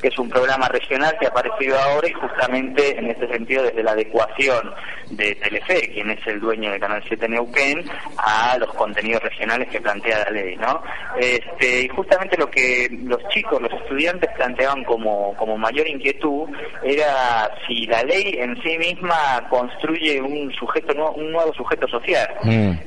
que 0.00 0.08
es 0.08 0.18
un 0.18 0.28
programa 0.28 0.68
regional 0.68 1.16
que 1.18 1.26
ha 1.26 1.30
aparecido 1.30 1.78
ahora 1.78 2.08
y 2.08 2.12
justamente 2.12 2.98
en 2.98 3.10
este 3.10 3.28
sentido 3.28 3.62
desde 3.62 3.82
la 3.82 3.92
adecuación 3.92 4.74
de 5.10 5.34
Telefe, 5.36 5.90
quien 5.92 6.10
es 6.10 6.26
el 6.26 6.40
dueño 6.40 6.72
de 6.72 6.80
Canal 6.80 7.02
7 7.06 7.28
Neuquén, 7.28 7.84
a 8.18 8.56
los 8.58 8.72
contenidos 8.74 9.22
regionales 9.22 9.68
que 9.68 9.80
plantea 9.80 10.24
la 10.24 10.30
ley, 10.30 10.56
¿no? 10.56 10.82
Este, 11.18 11.82
y 11.82 11.88
justamente 11.88 12.36
lo 12.36 12.50
que 12.50 12.88
los 13.04 13.26
chicos, 13.28 13.60
los 13.60 13.72
estudiantes 13.72 14.30
planteaban 14.36 14.84
como, 14.84 15.34
como 15.36 15.56
mayor 15.56 15.86
inquietud 15.86 16.48
era 16.82 17.50
si 17.66 17.86
la 17.86 18.02
ley 18.02 18.36
en 18.38 18.60
sí 18.62 18.76
misma 18.78 19.46
construye 19.50 20.20
un 20.20 20.52
sujeto, 20.54 21.12
un 21.12 21.32
nuevo 21.32 21.52
sujeto 21.54 21.86
social. 21.88 22.28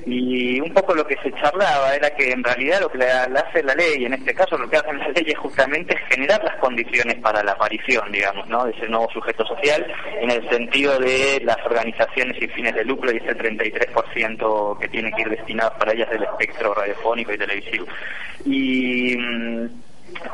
Y 0.05 0.59
un 0.59 0.73
poco 0.73 0.93
lo 0.93 1.05
que 1.05 1.17
se 1.23 1.31
charlaba 1.33 1.95
era 1.95 2.09
que 2.11 2.31
en 2.31 2.43
realidad 2.43 2.81
lo 2.81 2.89
que 2.89 2.97
la, 2.97 3.27
la 3.27 3.39
hace 3.41 3.63
la 3.63 3.75
ley, 3.75 4.05
en 4.05 4.13
este 4.13 4.33
caso 4.33 4.57
lo 4.57 4.69
que 4.69 4.77
hacen 4.77 4.99
las 4.99 5.09
leyes 5.15 5.37
justamente 5.37 5.95
es 5.95 6.01
las 6.43 6.55
condiciones 6.57 7.15
para 7.15 7.43
la 7.43 7.53
aparición, 7.53 8.11
digamos, 8.11 8.47
¿no? 8.47 8.65
de 8.65 8.71
ese 8.71 8.87
nuevo 8.87 9.09
sujeto 9.11 9.45
social, 9.45 9.85
en 10.21 10.31
el 10.31 10.47
sentido 10.49 10.97
de 10.99 11.41
las 11.43 11.57
organizaciones 11.65 12.37
sin 12.39 12.49
fines 12.51 12.75
de 12.75 12.85
lucro 12.85 13.11
y 13.11 13.17
ese 13.17 13.35
33% 13.37 14.79
que 14.79 14.87
tiene 14.87 15.11
que 15.11 15.21
ir 15.21 15.29
destinados 15.29 15.73
para 15.77 15.93
ellas 15.93 16.09
del 16.09 16.23
espectro 16.23 16.73
radiofónico 16.73 17.33
y 17.33 17.37
televisivo. 17.37 17.85
Y 18.45 19.17
mm, 19.17 19.84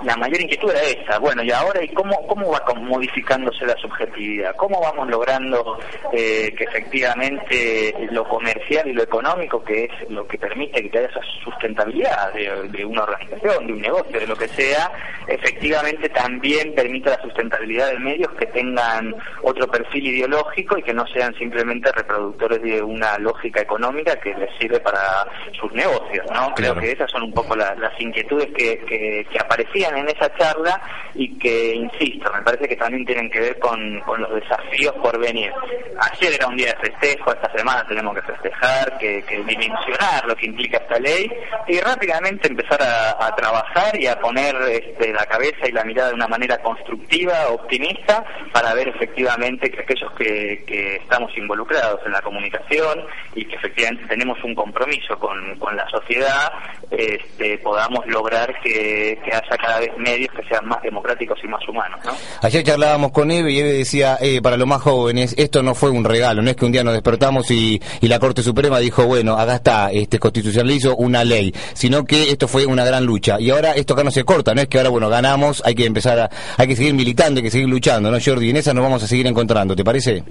la 0.03 0.15
mayor 0.17 0.41
inquietud 0.41 0.69
era 0.71 0.81
esa. 0.81 1.19
Bueno, 1.19 1.43
y 1.43 1.51
ahora, 1.51 1.83
¿y 1.83 1.89
cómo, 1.89 2.25
cómo 2.27 2.51
va 2.51 2.63
modificándose 2.75 3.65
la 3.65 3.75
subjetividad? 3.77 4.55
¿Cómo 4.55 4.79
vamos 4.81 5.07
logrando 5.09 5.77
eh, 6.13 6.53
que 6.57 6.63
efectivamente 6.63 7.93
lo 8.11 8.23
comercial 8.27 8.87
y 8.87 8.93
lo 8.93 9.03
económico, 9.03 9.63
que 9.63 9.85
es 9.85 10.09
lo 10.09 10.25
que 10.27 10.37
permite 10.37 10.89
que 10.89 10.97
haya 10.97 11.07
esa 11.07 11.21
sustentabilidad 11.43 12.33
de, 12.33 12.69
de 12.69 12.85
una 12.85 13.03
organización, 13.03 13.67
de 13.67 13.73
un 13.73 13.81
negocio, 13.81 14.19
de 14.19 14.27
lo 14.27 14.35
que 14.35 14.47
sea, 14.47 14.91
efectivamente 15.27 16.09
también 16.09 16.73
permita 16.75 17.11
la 17.11 17.21
sustentabilidad 17.21 17.91
de 17.91 17.99
medios 17.99 18.31
que 18.33 18.45
tengan 18.47 19.15
otro 19.43 19.69
perfil 19.69 20.07
ideológico 20.07 20.77
y 20.77 20.83
que 20.83 20.93
no 20.93 21.05
sean 21.07 21.33
simplemente 21.35 21.91
reproductores 21.91 22.61
de 22.61 22.81
una 22.81 23.17
lógica 23.17 23.61
económica 23.61 24.15
que 24.17 24.33
les 24.35 24.49
sirve 24.59 24.79
para 24.79 25.25
sus 25.59 25.71
negocios, 25.73 26.25
¿no? 26.33 26.53
Creo 26.55 26.75
que 26.75 26.91
esas 26.91 27.09
son 27.11 27.23
un 27.23 27.33
poco 27.33 27.55
la- 27.55 27.75
las 27.75 27.99
inquietudes 27.99 28.47
que, 28.55 28.79
que, 28.79 29.25
que 29.31 29.39
en 29.75 30.09
esa 30.09 30.33
charla 30.35 30.81
y 31.13 31.37
que, 31.37 31.75
insisto, 31.75 32.31
me 32.33 32.41
parece 32.41 32.67
que 32.67 32.75
también 32.75 33.05
tienen 33.05 33.29
que 33.29 33.39
ver 33.39 33.59
con, 33.59 33.99
con 34.01 34.21
los 34.21 34.33
desafíos 34.35 34.93
por 35.01 35.17
venir. 35.19 35.51
Ayer 35.99 36.33
era 36.33 36.47
un 36.47 36.57
día 36.57 36.73
de 36.73 36.89
festejo, 36.89 37.31
esta 37.31 37.51
semana 37.55 37.85
tenemos 37.87 38.15
que 38.15 38.21
festejar, 38.21 38.97
que, 38.97 39.23
que 39.23 39.37
dimensionar 39.43 40.25
lo 40.25 40.35
que 40.35 40.45
implica 40.45 40.77
esta 40.77 40.99
ley 40.99 41.31
y 41.67 41.79
rápidamente 41.79 42.47
empezar 42.47 42.81
a, 42.81 43.25
a 43.25 43.35
trabajar 43.35 43.99
y 43.99 44.07
a 44.07 44.19
poner 44.19 44.55
este, 44.69 45.13
la 45.13 45.25
cabeza 45.25 45.67
y 45.67 45.71
la 45.71 45.83
mirada 45.83 46.09
de 46.09 46.15
una 46.15 46.27
manera 46.27 46.61
constructiva, 46.61 47.49
optimista, 47.49 48.23
para 48.51 48.73
ver 48.73 48.89
efectivamente 48.89 49.69
que 49.69 49.81
aquellos 49.81 50.11
que, 50.13 50.63
que 50.65 50.95
estamos 50.97 51.35
involucrados 51.37 52.01
en 52.05 52.11
la 52.11 52.21
comunicación 52.21 53.05
y 53.35 53.45
que 53.45 53.55
efectivamente 53.55 54.05
tenemos 54.07 54.41
un 54.43 54.55
compromiso 54.55 55.17
con, 55.19 55.57
con 55.59 55.75
la 55.75 55.87
sociedad, 55.89 56.51
este, 56.89 57.57
podamos 57.59 58.05
lograr 58.07 58.59
que, 58.61 59.19
que 59.23 59.31
haya 59.33 59.57
cada 59.61 59.79
vez 59.79 59.91
medios 59.97 60.29
que 60.35 60.43
sean 60.47 60.65
más 60.67 60.81
democráticos 60.81 61.39
y 61.43 61.47
más 61.47 61.67
humanos. 61.67 61.99
¿no? 62.03 62.11
Ayer 62.41 62.63
charlábamos 62.63 63.11
con 63.11 63.29
Eve 63.31 63.51
y 63.51 63.59
Eve 63.59 63.73
decía, 63.73 64.17
eh, 64.19 64.41
para 64.41 64.57
los 64.57 64.67
más 64.67 64.81
jóvenes, 64.81 65.35
esto 65.37 65.61
no 65.61 65.75
fue 65.75 65.89
un 65.89 66.03
regalo, 66.03 66.41
no 66.41 66.49
es 66.49 66.55
que 66.55 66.65
un 66.65 66.71
día 66.71 66.83
nos 66.83 66.93
despertamos 66.93 67.49
y, 67.51 67.81
la 68.01 68.19
Corte 68.19 68.43
Suprema 68.43 68.79
dijo, 68.79 69.05
bueno, 69.05 69.37
acá 69.37 69.55
está, 69.55 69.91
este 69.91 70.19
constitucionalizo 70.19 70.97
una 70.97 71.23
ley, 71.23 71.53
sino 71.73 72.03
que 72.03 72.29
esto 72.29 72.49
fue 72.49 72.65
una 72.65 72.83
gran 72.83 73.05
lucha. 73.05 73.39
Y 73.39 73.49
ahora 73.51 73.71
esto 73.71 73.93
acá 73.93 74.03
no 74.03 74.11
se 74.11 74.25
corta, 74.25 74.53
no 74.53 74.61
es 74.61 74.67
que 74.67 74.79
ahora, 74.79 74.89
bueno, 74.89 75.07
ganamos, 75.07 75.63
hay 75.65 75.75
que 75.75 75.85
empezar 75.85 76.19
a, 76.19 76.29
hay 76.57 76.67
que 76.67 76.75
seguir 76.75 76.93
militando, 76.93 77.39
hay 77.39 77.43
que 77.43 77.51
seguir 77.51 77.69
luchando, 77.69 78.11
¿no, 78.11 78.17
Jordi? 78.23 78.49
En 78.49 78.57
esa 78.57 78.73
nos 78.73 78.83
vamos 78.83 79.01
a 79.03 79.07
seguir 79.07 79.27
encontrando, 79.27 79.75
¿te 79.77 79.85
parece? 79.85 80.23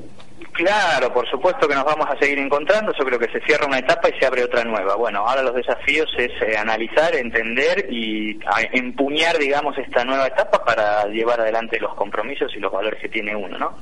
Claro, 0.61 1.11
por 1.11 1.27
supuesto 1.31 1.67
que 1.67 1.75
nos 1.75 1.85
vamos 1.85 2.07
a 2.07 2.19
seguir 2.21 2.39
encontrando. 2.39 2.93
Yo 2.99 3.07
creo 3.07 3.19
que 3.19 3.33
se 3.33 3.41
cierra 3.47 3.65
una 3.67 3.79
etapa 3.79 4.11
y 4.11 4.19
se 4.21 4.27
abre 4.27 4.45
otra 4.45 4.63
nueva. 4.63 4.95
Bueno, 4.95 5.21
ahora 5.27 5.43
los 5.43 5.55
desafíos 5.55 6.07
es 6.19 6.31
eh, 6.43 6.55
analizar, 6.55 7.15
entender 7.15 7.87
y 7.91 8.39
empuñar, 8.73 9.39
digamos, 9.39 9.75
esta 9.79 10.05
nueva 10.05 10.27
etapa 10.27 10.63
para 10.63 11.07
llevar 11.07 11.41
adelante 11.41 11.81
los 11.81 11.95
compromisos 11.95 12.53
y 12.55 12.61
los 12.61 12.71
valores 12.71 13.01
que 13.01 13.09
tiene 13.09 13.35
uno, 13.35 13.57
¿no? 13.57 13.79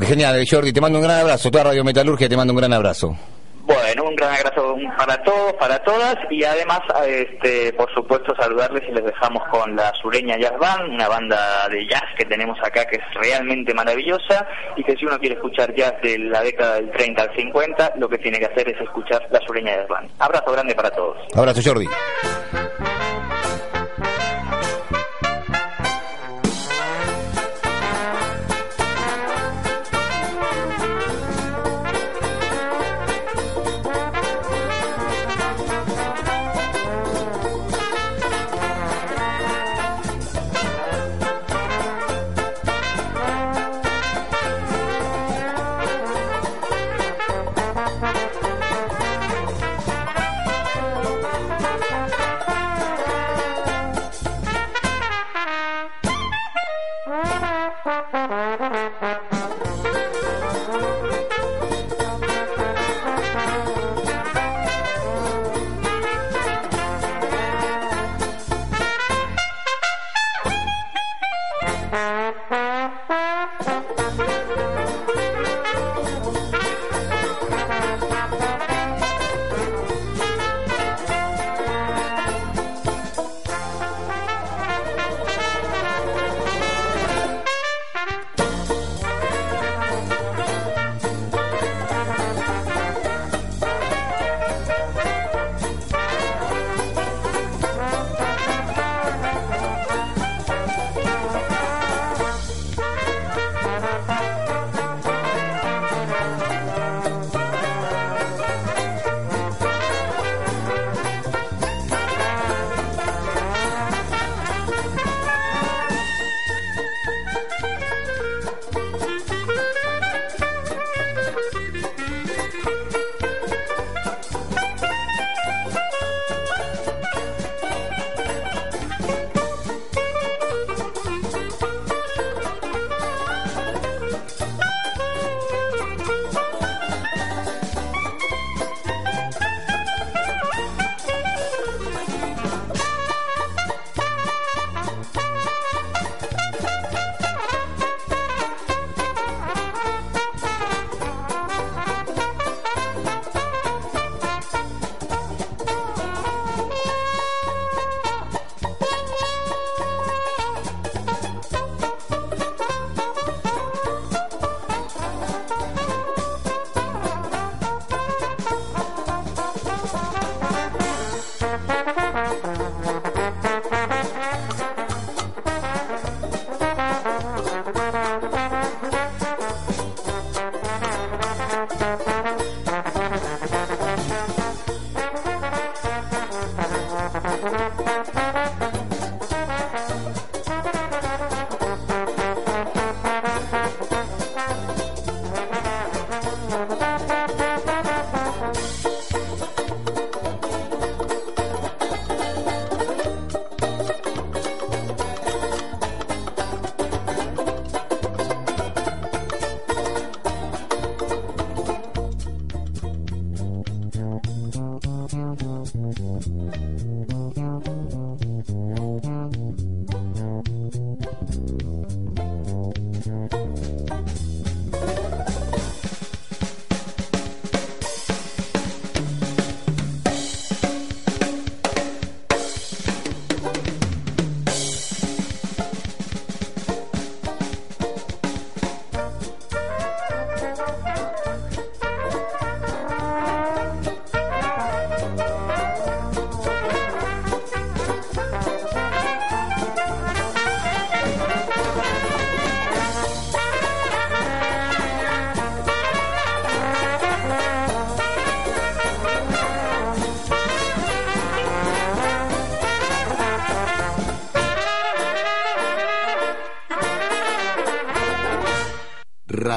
Genial, 0.00 0.44
Jordi, 0.48 0.72
te 0.72 0.80
mando 0.80 1.00
un 1.00 1.04
gran 1.04 1.18
abrazo, 1.18 1.50
toda 1.50 1.64
Radio 1.64 1.82
Metalurgia 1.82 2.28
te 2.28 2.36
mando 2.36 2.52
un 2.52 2.60
gran 2.60 2.72
abrazo. 2.72 3.16
Bueno, 3.64 4.04
un 4.04 4.16
gran 4.16 4.34
abrazo 4.34 4.76
para 4.96 5.22
todos, 5.22 5.52
para 5.54 5.78
todas 5.80 6.16
y 6.30 6.44
además, 6.44 6.80
este, 7.06 7.72
por 7.74 7.92
supuesto, 7.94 8.34
saludarles 8.34 8.82
y 8.88 8.92
les 8.92 9.04
dejamos 9.04 9.42
con 9.48 9.76
la 9.76 9.92
Sureña 10.00 10.38
Jazz 10.38 10.58
Band, 10.58 10.92
una 10.94 11.08
banda 11.08 11.68
de 11.68 11.86
jazz 11.86 12.04
que 12.16 12.24
tenemos 12.24 12.58
acá 12.62 12.86
que 12.86 12.96
es 12.96 13.14
realmente 13.14 13.74
maravillosa 13.74 14.46
y 14.76 14.84
que 14.84 14.96
si 14.96 15.04
uno 15.04 15.18
quiere 15.18 15.34
escuchar 15.34 15.74
jazz 15.74 15.94
de 16.02 16.18
la 16.18 16.42
década 16.42 16.76
del 16.76 16.90
30 16.90 17.22
al 17.22 17.36
50, 17.36 17.92
lo 17.96 18.08
que 18.08 18.18
tiene 18.18 18.38
que 18.38 18.46
hacer 18.46 18.68
es 18.68 18.80
escuchar 18.80 19.26
la 19.30 19.40
Sureña 19.46 19.76
Jazz 19.76 19.88
Band. 19.88 20.10
Abrazo 20.18 20.52
grande 20.52 20.74
para 20.74 20.90
todos. 20.90 21.16
Abrazo, 21.36 21.60
Jordi. 21.64 21.86